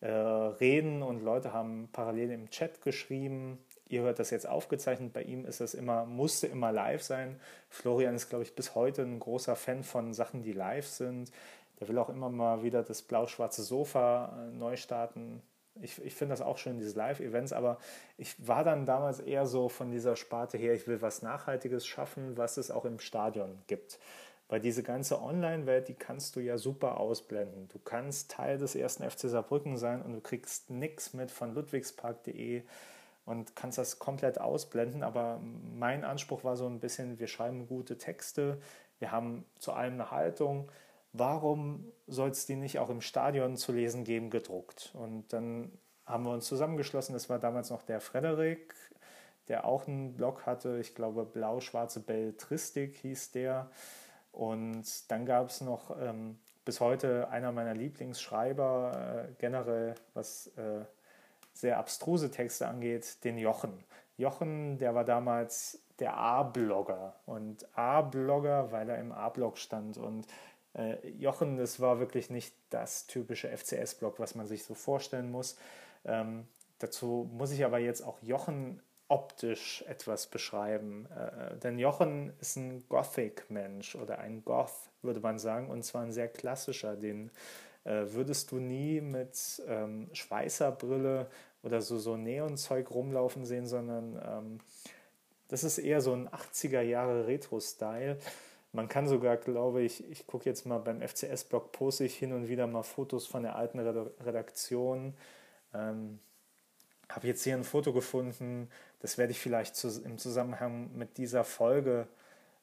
[0.00, 3.58] äh, reden und Leute haben parallel im Chat geschrieben.
[3.88, 5.12] Ihr hört das jetzt aufgezeichnet.
[5.12, 7.38] Bei ihm ist das immer, musste immer live sein.
[7.68, 11.30] Florian ist, glaube ich, bis heute ein großer Fan von Sachen, die live sind.
[11.78, 15.42] Der will auch immer mal wieder das blau-schwarze Sofa äh, neu starten
[15.82, 17.78] ich, ich finde das auch schön, diese Live-Events, aber
[18.18, 22.36] ich war dann damals eher so von dieser Sparte her, ich will was Nachhaltiges schaffen,
[22.36, 23.98] was es auch im Stadion gibt.
[24.48, 27.68] Weil diese ganze Online-Welt, die kannst du ja super ausblenden.
[27.68, 32.62] Du kannst Teil des ersten FC Saarbrücken sein und du kriegst nichts mit von ludwigspark.de
[33.26, 35.04] und kannst das komplett ausblenden.
[35.04, 35.40] Aber
[35.72, 38.60] mein Anspruch war so ein bisschen, wir schreiben gute Texte,
[38.98, 40.68] wir haben zu allem eine Haltung
[41.12, 44.92] warum soll es die nicht auch im Stadion zu lesen geben, gedruckt?
[44.94, 45.72] Und dann
[46.06, 47.12] haben wir uns zusammengeschlossen.
[47.12, 48.74] Das war damals noch der Frederik,
[49.48, 50.78] der auch einen Blog hatte.
[50.80, 53.70] Ich glaube, Blau-Schwarze Beltristik hieß der.
[54.32, 60.84] Und dann gab es noch ähm, bis heute einer meiner Lieblingsschreiber, äh, generell was äh,
[61.52, 63.84] sehr abstruse Texte angeht, den Jochen.
[64.16, 70.26] Jochen, der war damals der A-Blogger und A-Blogger, weil er im A-Blog stand und
[70.74, 75.56] äh, Jochen, das war wirklich nicht das typische FCS-Block, was man sich so vorstellen muss.
[76.04, 76.46] Ähm,
[76.78, 81.06] dazu muss ich aber jetzt auch Jochen optisch etwas beschreiben.
[81.06, 86.12] Äh, denn Jochen ist ein Gothic-Mensch oder ein Goth, würde man sagen, und zwar ein
[86.12, 86.96] sehr klassischer.
[86.96, 87.30] Den
[87.84, 91.28] äh, würdest du nie mit ähm, Schweißerbrille
[91.62, 94.58] oder so, so Neonzeug rumlaufen sehen, sondern ähm,
[95.48, 98.18] das ist eher so ein 80er Jahre Retro-Style.
[98.72, 102.48] Man kann sogar, glaube ich, ich gucke jetzt mal beim FCS-Blog, poste ich hin und
[102.48, 105.14] wieder mal Fotos von der alten Redaktion.
[105.74, 106.20] Ähm,
[107.08, 108.68] habe jetzt hier ein Foto gefunden,
[109.00, 112.06] das werde ich vielleicht zu, im Zusammenhang mit dieser Folge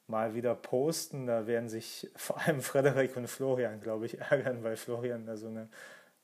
[0.08, 1.28] mal wieder posten.
[1.28, 5.48] Da werden sich vor allem Frederik und Florian, glaube ich, ärgern, weil Florian da so
[5.48, 5.70] eine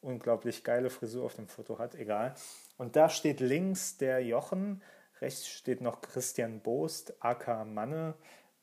[0.01, 1.95] unglaublich geile Frisur auf dem Foto hat.
[1.95, 2.35] Egal.
[2.77, 4.81] Und da steht links der Jochen,
[5.21, 8.13] rechts steht noch Christian Boost, aka Manne.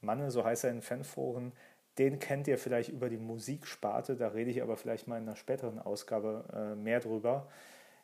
[0.01, 1.53] Manne, so heißt er in Fanforen.
[1.99, 5.37] Den kennt ihr vielleicht über die Musiksparte, da rede ich aber vielleicht mal in einer
[5.37, 7.49] späteren Ausgabe äh, mehr drüber.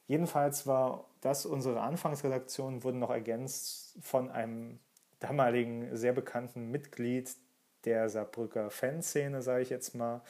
[0.07, 4.79] Jedenfalls war das unsere Anfangsredaktion, wurde noch ergänzt von einem
[5.19, 7.35] damaligen sehr bekannten Mitglied
[7.85, 10.23] der Saarbrücker Fanszene, sage ich jetzt mal.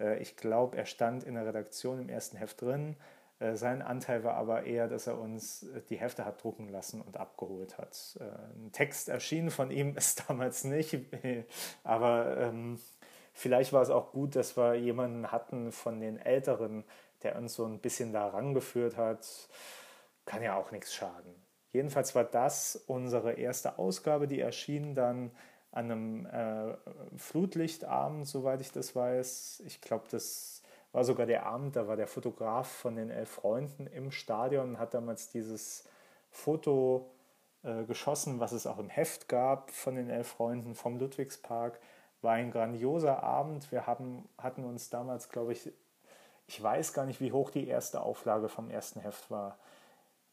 [0.00, 2.96] Äh, ich glaube, er stand in der Redaktion im ersten Heft drin.
[3.38, 7.00] Äh, sein Anteil war aber eher, dass er uns äh, die Hefte hat drucken lassen
[7.00, 8.18] und abgeholt hat.
[8.20, 10.98] Ein Text erschienen von ihm ist damals nicht,
[11.82, 12.80] aber ähm,
[13.32, 16.84] vielleicht war es auch gut, dass wir jemanden hatten von den Älteren,
[17.22, 19.26] der uns so ein bisschen da rangeführt hat.
[20.26, 21.34] Kann ja auch nichts schaden.
[21.72, 25.32] Jedenfalls war das unsere erste Ausgabe, die erschien dann
[25.72, 26.76] an einem äh,
[27.16, 29.64] Flutlichtabend, soweit ich das weiß.
[29.66, 30.53] Ich glaube, das
[30.94, 34.78] war sogar der Abend, da war der Fotograf von den elf Freunden im Stadion und
[34.78, 35.84] hat damals dieses
[36.30, 37.10] Foto
[37.64, 41.80] äh, geschossen, was es auch im Heft gab von den elf Freunden vom Ludwigspark.
[42.22, 43.72] War ein grandioser Abend.
[43.72, 45.72] Wir haben, hatten uns damals, glaube ich,
[46.46, 49.58] ich weiß gar nicht, wie hoch die erste Auflage vom ersten Heft war.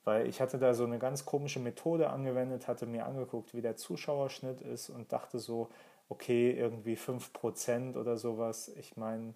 [0.04, 3.78] Weil ich hatte da so eine ganz komische Methode angewendet, hatte mir angeguckt, wie der
[3.78, 5.70] Zuschauerschnitt ist und dachte so,
[6.08, 8.72] okay, irgendwie 5% oder sowas.
[8.78, 9.34] Ich meine,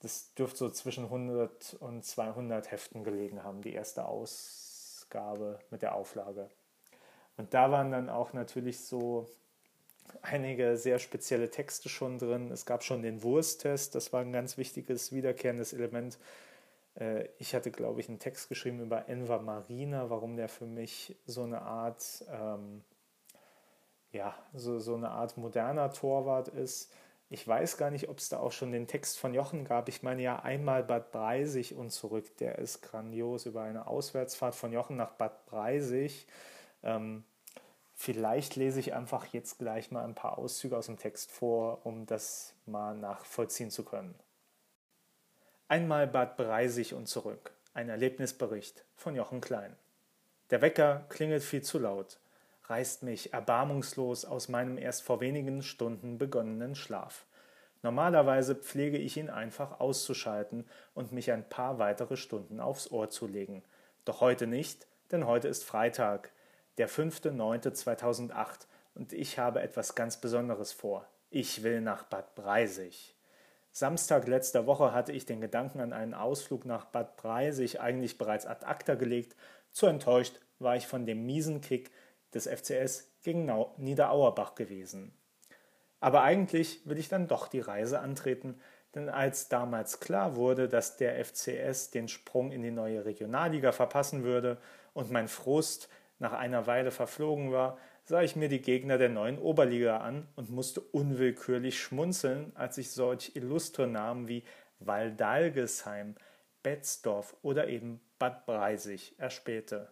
[0.00, 5.94] das dürfte so zwischen 100 und 200 Heften gelegen haben, die erste Ausgabe mit der
[5.94, 6.50] Auflage.
[7.36, 9.26] Und da waren dann auch natürlich so
[10.22, 12.50] einige sehr spezielle Texte schon drin.
[12.50, 16.18] Es gab schon den Wursttest, das war ein ganz wichtiges, wiederkehrendes Element.
[16.98, 21.16] Äh, ich hatte, glaube ich, einen Text geschrieben über Enver Marina, warum der für mich
[21.26, 22.82] so eine Art, ähm,
[24.10, 26.92] ja, so, so eine Art moderner Torwart ist.
[27.30, 29.88] Ich weiß gar nicht, ob es da auch schon den Text von Jochen gab.
[29.88, 32.36] Ich meine ja einmal Bad Breisig und zurück.
[32.38, 36.26] Der ist grandios über eine Auswärtsfahrt von Jochen nach Bad Breisig.
[36.82, 37.24] Ähm,
[38.00, 42.06] Vielleicht lese ich einfach jetzt gleich mal ein paar Auszüge aus dem Text vor, um
[42.06, 44.14] das mal nachvollziehen zu können.
[45.66, 47.50] Einmal Bad Breisig und zurück.
[47.74, 49.74] Ein Erlebnisbericht von Jochen Klein.
[50.50, 52.20] Der Wecker klingelt viel zu laut,
[52.68, 57.26] reißt mich erbarmungslos aus meinem erst vor wenigen Stunden begonnenen Schlaf.
[57.82, 63.26] Normalerweise pflege ich ihn einfach auszuschalten und mich ein paar weitere Stunden aufs Ohr zu
[63.26, 63.62] legen.
[64.04, 66.32] Doch heute nicht, denn heute ist Freitag,
[66.76, 71.06] der 5.9.2008 und ich habe etwas ganz Besonderes vor.
[71.30, 73.14] Ich will nach Bad Breisig.
[73.70, 78.46] Samstag letzter Woche hatte ich den Gedanken an einen Ausflug nach Bad Breisig eigentlich bereits
[78.46, 79.36] ad acta gelegt.
[79.70, 81.92] Zu enttäuscht war ich von dem miesen Kick
[82.34, 85.12] des FCS gegen Niederauerbach gewesen.
[86.00, 88.60] Aber eigentlich will ich dann doch die Reise antreten,
[88.94, 94.24] denn als damals klar wurde, dass der FCS den Sprung in die neue Regionalliga verpassen
[94.24, 94.58] würde
[94.94, 95.88] und mein Frust
[96.18, 100.50] nach einer Weile verflogen war, sah ich mir die Gegner der neuen Oberliga an und
[100.50, 104.44] musste unwillkürlich schmunzeln, als ich solch illustre Namen wie
[104.80, 106.14] Waldalgesheim,
[106.62, 109.90] Betzdorf oder eben Bad Breisig erspähte.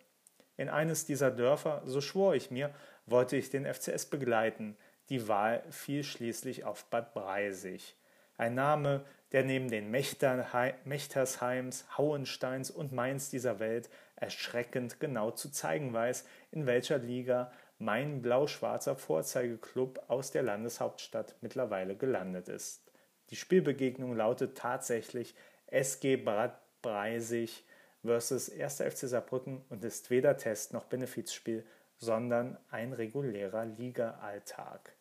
[0.56, 2.74] In eines dieser Dörfer, so schwor ich mir,
[3.06, 4.76] wollte ich den FCS begleiten.
[5.08, 7.94] Die Wahl fiel schließlich auf Bad Breisig.
[8.38, 15.92] Ein Name, der neben den Mechtersheims, Hauensteins und Mainz dieser Welt erschreckend genau zu zeigen
[15.92, 22.82] weiß, in welcher Liga mein blau-schwarzer Vorzeigeklub aus der Landeshauptstadt mittlerweile gelandet ist.
[23.30, 25.34] Die Spielbegegnung lautet tatsächlich
[25.66, 27.64] SG Bad Breisig
[28.06, 28.76] versus 1.
[28.80, 31.64] FC Saarbrücken und ist weder Test noch Benefizspiel,
[31.98, 34.96] sondern ein regulärer Liga-Alltag.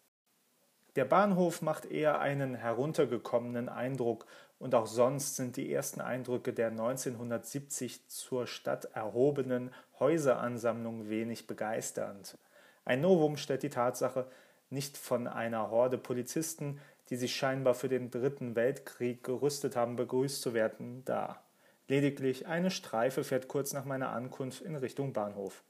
[0.96, 4.26] Der Bahnhof macht eher einen heruntergekommenen Eindruck
[4.60, 12.38] und auch sonst sind die ersten Eindrücke der 1970 zur Stadt erhobenen Häuseransammlung wenig begeisternd.
[12.86, 14.28] Ein Novum stellt die Tatsache,
[14.70, 20.42] nicht von einer Horde Polizisten, die sich scheinbar für den Dritten Weltkrieg gerüstet haben, begrüßt
[20.42, 21.45] zu werden, dar.
[21.88, 25.64] Lediglich eine Streife fährt kurz nach meiner Ankunft in Richtung Bahnhof.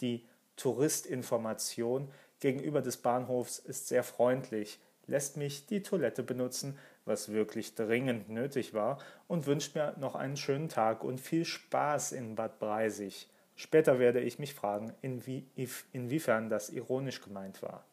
[0.00, 0.24] Die
[0.56, 8.28] Touristinformation gegenüber des Bahnhofs ist sehr freundlich, lässt mich die Toilette benutzen, was wirklich dringend
[8.28, 8.98] nötig war,
[9.28, 13.28] und wünscht mir noch einen schönen Tag und viel Spaß in Bad Breisig.
[13.54, 15.46] Später werde ich mich fragen, inwie,
[15.92, 17.84] inwiefern das ironisch gemeint war.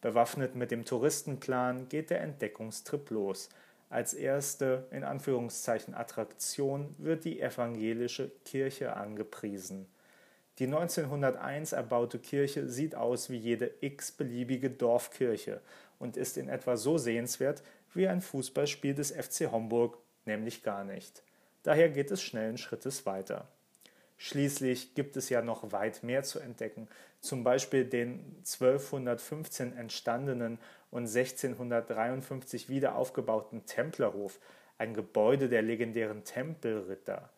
[0.00, 3.50] Bewaffnet mit dem Touristenplan geht der Entdeckungstrip los.
[3.92, 9.86] Als erste, in Anführungszeichen, Attraktion wird die evangelische Kirche angepriesen.
[10.58, 15.60] Die 1901 erbaute Kirche sieht aus wie jede x-beliebige Dorfkirche
[15.98, 17.62] und ist in etwa so sehenswert
[17.92, 21.22] wie ein Fußballspiel des FC Homburg, nämlich gar nicht.
[21.62, 23.46] Daher geht es schnellen Schrittes weiter.
[24.16, 26.88] Schließlich gibt es ja noch weit mehr zu entdecken,
[27.20, 30.58] zum Beispiel den 1215 entstandenen
[30.92, 34.38] und 1653 wieder aufgebauten Templerhof,
[34.78, 37.30] ein Gebäude der legendären Tempelritter.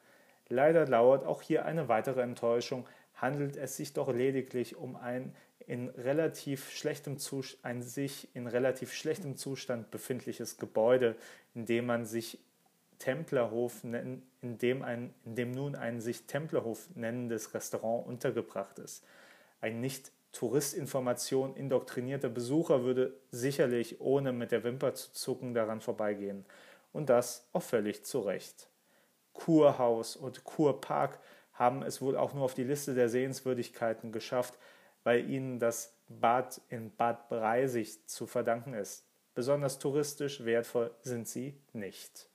[0.49, 5.35] Leider lauert auch hier eine weitere Enttäuschung, handelt es sich doch lediglich um ein,
[5.67, 7.17] in relativ schlechtem
[7.63, 11.17] ein sich in relativ schlechtem Zustand befindliches Gebäude,
[11.55, 12.39] in dem man sich
[12.99, 19.05] Templerhof, in dem, ein, in dem nun ein sich Templerhof nennendes Restaurant untergebracht ist.
[19.61, 26.45] Ein nicht Touristinformation indoktrinierter Besucher würde sicherlich ohne mit der Wimper zu zucken daran vorbeigehen.
[26.93, 28.69] Und das auch völlig zu Recht.
[29.33, 31.19] Kurhaus und Kurpark
[31.55, 34.59] haben es wohl auch nur auf die Liste der Sehenswürdigkeiten geschafft,
[35.05, 39.05] weil ihnen das Bad in Bad Breisig zu verdanken ist.
[39.35, 42.29] Besonders touristisch wertvoll sind sie nicht.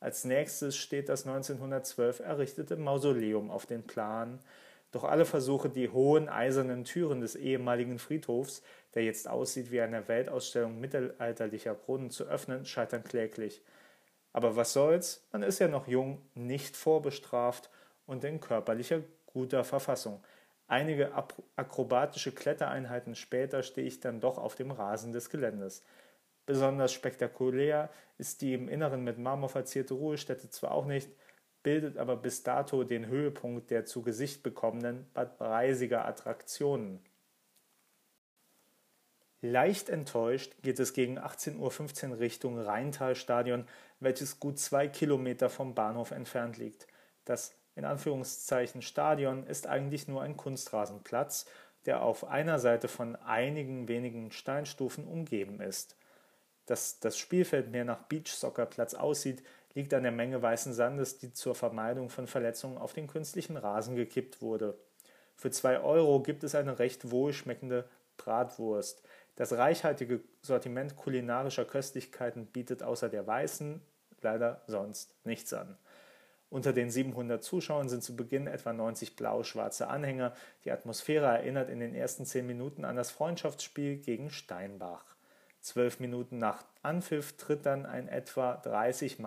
[0.00, 4.40] Als nächstes steht das 1912 errichtete Mausoleum auf den Plan.
[4.96, 8.62] Doch alle Versuche, die hohen eisernen Türen des ehemaligen Friedhofs,
[8.94, 13.60] der jetzt aussieht wie eine Weltausstellung mittelalterlicher Brunnen, zu öffnen, scheitern kläglich.
[14.32, 17.68] Aber was soll's, man ist ja noch jung, nicht vorbestraft
[18.06, 20.24] und in körperlicher guter Verfassung.
[20.66, 21.12] Einige
[21.56, 25.84] akrobatische Klettereinheiten später stehe ich dann doch auf dem Rasen des Geländes.
[26.46, 31.10] Besonders spektakulär ist die im Inneren mit Marmor verzierte Ruhestätte zwar auch nicht,
[31.66, 37.00] bildet aber bis dato den Höhepunkt der zu Gesicht bekommenen Bad Breisiger Attraktionen.
[39.40, 43.66] Leicht enttäuscht geht es gegen 18.15 Uhr Richtung Rheintalstadion,
[43.98, 46.86] welches gut zwei Kilometer vom Bahnhof entfernt liegt.
[47.24, 51.46] Das in Anführungszeichen Stadion ist eigentlich nur ein Kunstrasenplatz,
[51.84, 55.96] der auf einer Seite von einigen wenigen Steinstufen umgeben ist.
[56.66, 59.42] Dass das Spielfeld mehr nach Beachsoccerplatz aussieht,
[59.76, 63.94] liegt an der Menge weißen Sandes, die zur Vermeidung von Verletzungen auf den künstlichen Rasen
[63.94, 64.76] gekippt wurde.
[65.36, 67.84] Für zwei Euro gibt es eine recht wohlschmeckende
[68.16, 69.02] Bratwurst.
[69.36, 73.82] Das reichhaltige Sortiment kulinarischer Köstlichkeiten bietet außer der weißen
[74.22, 75.76] leider sonst nichts an.
[76.48, 80.32] Unter den 700 Zuschauern sind zu Beginn etwa 90 blau-schwarze Anhänger.
[80.64, 85.16] Die Atmosphäre erinnert in den ersten zehn Minuten an das Freundschaftsspiel gegen Steinbach.
[85.60, 89.18] Zwölf Minuten nach Anpfiff tritt dann ein etwa 30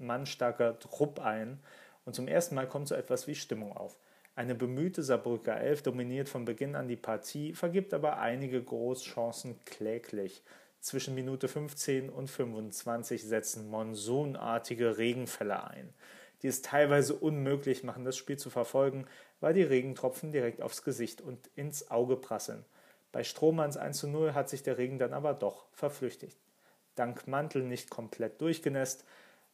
[0.00, 1.60] Mann starker Trupp ein
[2.04, 3.98] und zum ersten Mal kommt so etwas wie Stimmung auf.
[4.34, 10.42] Eine bemühte Saarbrücker Elf dominiert von Beginn an die Partie, vergibt aber einige Großchancen kläglich.
[10.80, 15.92] Zwischen Minute 15 und 25 setzen monsunartige Regenfälle ein,
[16.42, 19.06] die es teilweise unmöglich machen, das Spiel zu verfolgen,
[19.40, 22.64] weil die Regentropfen direkt aufs Gesicht und ins Auge prasseln.
[23.12, 26.38] Bei Strohmanns 1 zu 0 hat sich der Regen dann aber doch verflüchtigt.
[26.94, 29.04] Dank Mantel nicht komplett durchgenässt,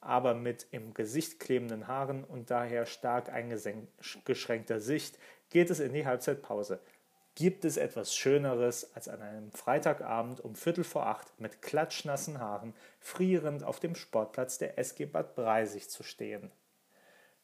[0.02, 6.04] aber mit im Gesicht klebenden Haaren und daher stark eingeschränkter Sicht geht es in die
[6.04, 6.80] Halbzeitpause.
[7.34, 12.74] Gibt es etwas Schöneres, als an einem Freitagabend um Viertel vor acht mit klatschnassen Haaren
[13.00, 16.50] frierend auf dem Sportplatz der SG Bad Breisig zu stehen?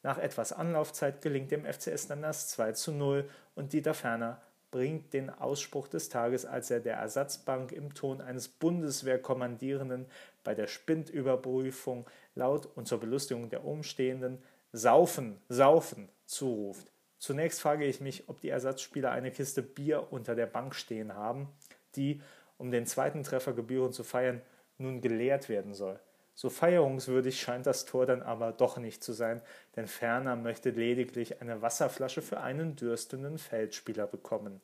[0.02, 5.14] Nach etwas Anlaufzeit gelingt dem FCS dann das 2 zu 0 und Dieter Ferner bringt
[5.14, 10.06] den Ausspruch des Tages, als er der Ersatzbank im Ton eines Bundeswehrkommandierenden
[10.48, 14.42] bei der Spindüberprüfung laut und zur Belustigung der Umstehenden
[14.72, 16.90] Saufen, Saufen zuruft.
[17.18, 21.48] Zunächst frage ich mich, ob die Ersatzspieler eine Kiste Bier unter der Bank stehen haben,
[21.96, 22.22] die,
[22.56, 24.40] um den zweiten Treffer gebührend zu feiern,
[24.78, 26.00] nun geleert werden soll.
[26.34, 29.42] So feierungswürdig scheint das Tor dann aber doch nicht zu sein,
[29.76, 34.62] denn Ferner möchte lediglich eine Wasserflasche für einen dürstenden Feldspieler bekommen.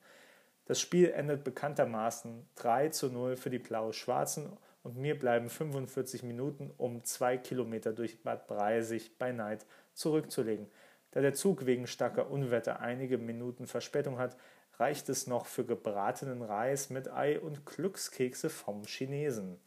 [0.65, 6.71] Das Spiel endet bekanntermaßen 3 zu 0 für die Blau-Schwarzen und mir bleiben 45 Minuten,
[6.77, 10.69] um zwei Kilometer durch Bad Breisig bei Neid zurückzulegen.
[11.11, 14.37] Da der Zug wegen starker Unwetter einige Minuten Verspätung hat,
[14.79, 19.59] reicht es noch für gebratenen Reis mit Ei und Glückskekse vom Chinesen.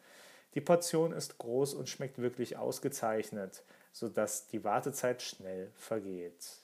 [0.53, 6.61] Die Portion ist groß und schmeckt wirklich ausgezeichnet, sodass die Wartezeit schnell vergeht.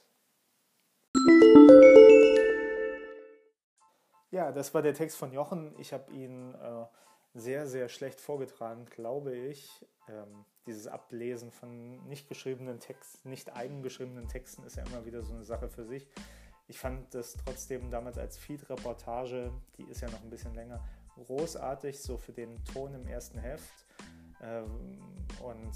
[4.30, 5.74] Ja, das war der Text von Jochen.
[5.80, 6.86] Ich habe ihn äh,
[7.34, 9.86] sehr, sehr schlecht vorgetragen, glaube ich.
[10.08, 15.34] Ähm, dieses Ablesen von nicht geschriebenen Texten, nicht eigengeschriebenen Texten ist ja immer wieder so
[15.34, 16.08] eine Sache für sich.
[16.68, 20.84] Ich fand das trotzdem damals als Feed-Reportage, die ist ja noch ein bisschen länger,
[21.16, 23.86] großartig, so für den Ton im ersten Heft.
[24.42, 25.00] Ähm,
[25.44, 25.72] und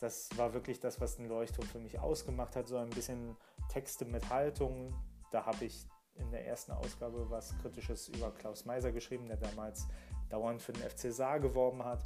[0.00, 3.36] das war wirklich das, was den Leuchtturm für mich ausgemacht hat, so ein bisschen
[3.68, 4.94] Texte mit Haltung,
[5.30, 5.86] Da habe ich
[6.16, 9.88] in der ersten Ausgabe was Kritisches über Klaus Meiser geschrieben, der damals
[10.34, 12.02] dauernd für den FC Saar geworben hat.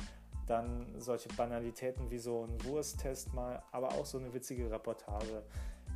[0.47, 5.43] Dann solche Banalitäten wie so ein Wursttest mal, aber auch so eine witzige Reportage.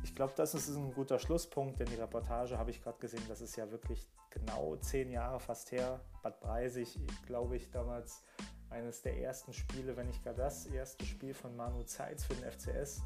[0.03, 3.41] Ich glaube, das ist ein guter Schlusspunkt, denn die Reportage habe ich gerade gesehen, das
[3.41, 6.01] ist ja wirklich genau zehn Jahre fast her.
[6.21, 8.23] Bad Breisig, glaube ich, damals
[8.69, 12.51] eines der ersten Spiele, wenn nicht gar das erste Spiel von Manu Zeitz für den
[12.51, 13.03] FCS,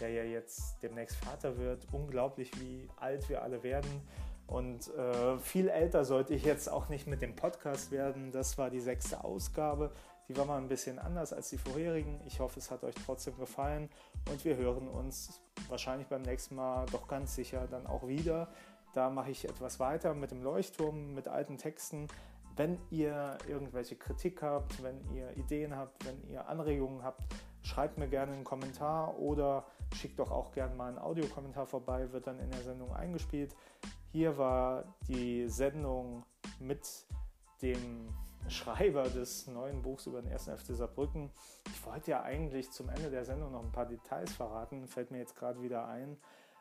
[0.00, 1.86] der ja jetzt demnächst Vater wird.
[1.92, 4.02] Unglaublich, wie alt wir alle werden.
[4.46, 8.30] Und äh, viel älter sollte ich jetzt auch nicht mit dem Podcast werden.
[8.30, 9.90] Das war die sechste Ausgabe.
[10.28, 12.20] Die war mal ein bisschen anders als die vorherigen.
[12.26, 13.90] Ich hoffe, es hat euch trotzdem gefallen
[14.30, 18.48] und wir hören uns wahrscheinlich beim nächsten Mal doch ganz sicher dann auch wieder.
[18.94, 22.06] Da mache ich etwas weiter mit dem Leuchtturm, mit alten Texten.
[22.56, 27.22] Wenn ihr irgendwelche Kritik habt, wenn ihr Ideen habt, wenn ihr Anregungen habt,
[27.62, 32.26] schreibt mir gerne einen Kommentar oder schickt doch auch gerne mal einen Audiokommentar vorbei, wird
[32.26, 33.54] dann in der Sendung eingespielt.
[34.14, 36.24] Hier war die Sendung
[36.60, 36.86] mit
[37.62, 38.08] dem
[38.46, 41.32] Schreiber des neuen Buchs über den ersten FC Saarbrücken.
[41.66, 45.18] Ich wollte ja eigentlich zum Ende der Sendung noch ein paar Details verraten, fällt mir
[45.18, 46.16] jetzt gerade wieder ein.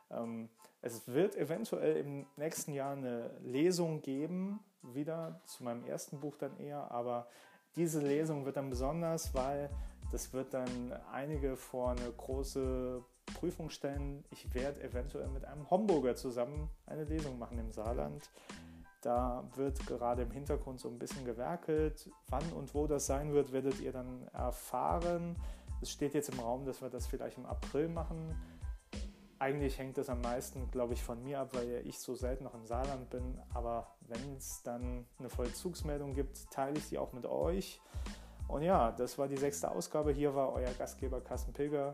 [0.10, 0.50] Ähm,
[0.82, 6.58] es wird eventuell im nächsten Jahr eine Lesung geben, wieder zu meinem ersten Buch dann
[6.58, 7.28] eher, aber
[7.76, 9.70] diese Lesung wird dann besonders, weil
[10.12, 13.04] das wird dann einige vor eine große
[13.44, 14.24] Prüfung stellen.
[14.30, 18.32] Ich werde eventuell mit einem Homburger zusammen eine Lesung machen im Saarland.
[19.02, 22.10] Da wird gerade im Hintergrund so ein bisschen gewerkelt.
[22.30, 25.36] Wann und wo das sein wird, werdet ihr dann erfahren.
[25.82, 28.34] Es steht jetzt im Raum, dass wir das vielleicht im April machen.
[29.40, 32.54] Eigentlich hängt das am meisten, glaube ich, von mir ab, weil ich so selten noch
[32.54, 33.42] im Saarland bin.
[33.54, 37.82] Aber wenn es dann eine Vollzugsmeldung gibt, teile ich die auch mit euch.
[38.48, 40.14] Und ja, das war die sechste Ausgabe.
[40.14, 41.94] Hier war euer Gastgeber Carsten Pilger.